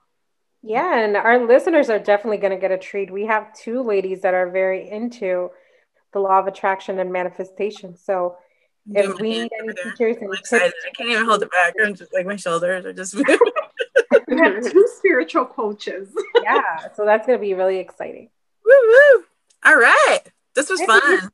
Yeah, 0.63 0.99
and 0.99 1.17
our 1.17 1.47
listeners 1.47 1.89
are 1.89 1.99
definitely 1.99 2.37
going 2.37 2.53
to 2.53 2.61
get 2.61 2.71
a 2.71 2.77
treat. 2.79 3.11
We 3.11 3.27
have 3.27 3.55
two 3.55 3.83
ladies 3.83 4.21
that 4.23 4.35
are 4.35 4.51
very 4.51 4.91
into 4.91 5.51
the 6.13 6.19
law 6.21 6.39
of 6.39 6.47
attraction 6.47 6.99
and 6.99 7.13
manifestation. 7.13 7.97
So 7.97 8.37
if 8.89 9.19
we 9.19 9.31
need 9.31 9.51
any 9.59 9.75
teachers 9.75 10.17
I'm 10.21 10.31
and 10.31 10.39
excited. 10.39 10.65
tips, 10.65 10.85
I 10.87 10.91
can't 10.97 11.11
even 11.11 11.25
hold 11.27 11.43
it 11.43 11.51
back. 11.51 11.75
I'm 11.83 11.95
just 11.95 12.13
like 12.13 12.27
my 12.27 12.37
shoulders 12.37 12.87
are 12.87 12.93
just. 12.93 13.15
we 14.29 14.39
have 14.39 14.63
two 14.63 14.89
spiritual 14.97 15.45
coaches 15.45 16.09
yeah, 16.43 16.89
so 16.95 17.05
that's 17.05 17.27
going 17.27 17.39
to 17.39 17.43
be 17.43 17.55
really 17.55 17.79
exciting. 17.79 18.29
woo 18.65 18.73
woo! 18.73 19.25
All 19.65 19.77
right, 19.77 20.21
this 20.55 20.71
was 20.71 20.81
fun. 20.83 21.31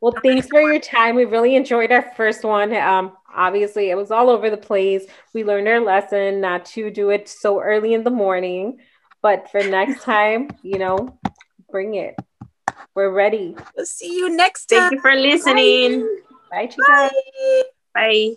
Well, 0.00 0.14
thanks 0.22 0.46
for 0.46 0.60
your 0.60 0.80
time. 0.80 1.14
We 1.14 1.26
really 1.26 1.56
enjoyed 1.56 1.92
our 1.92 2.10
first 2.16 2.42
one. 2.42 2.74
Um, 2.74 3.12
obviously, 3.34 3.90
it 3.90 3.96
was 3.96 4.10
all 4.10 4.30
over 4.30 4.48
the 4.48 4.56
place. 4.56 5.04
We 5.34 5.44
learned 5.44 5.68
our 5.68 5.80
lesson 5.80 6.40
not 6.40 6.64
to 6.66 6.90
do 6.90 7.10
it 7.10 7.28
so 7.28 7.60
early 7.60 7.92
in 7.92 8.02
the 8.02 8.10
morning, 8.10 8.78
but 9.20 9.50
for 9.50 9.62
next 9.62 10.02
time, 10.04 10.48
you 10.62 10.78
know, 10.78 11.18
bring 11.70 11.94
it. 11.94 12.14
We're 12.94 13.10
ready. 13.10 13.54
We'll 13.76 13.86
see 13.86 14.12
you 14.14 14.34
next 14.34 14.66
time. 14.66 14.80
Thank 14.80 14.92
you 14.92 15.00
for 15.00 15.14
listening. 15.14 16.00
Bye, 16.00 16.29
chicas. 16.68 17.12
Bye. 17.94 18.34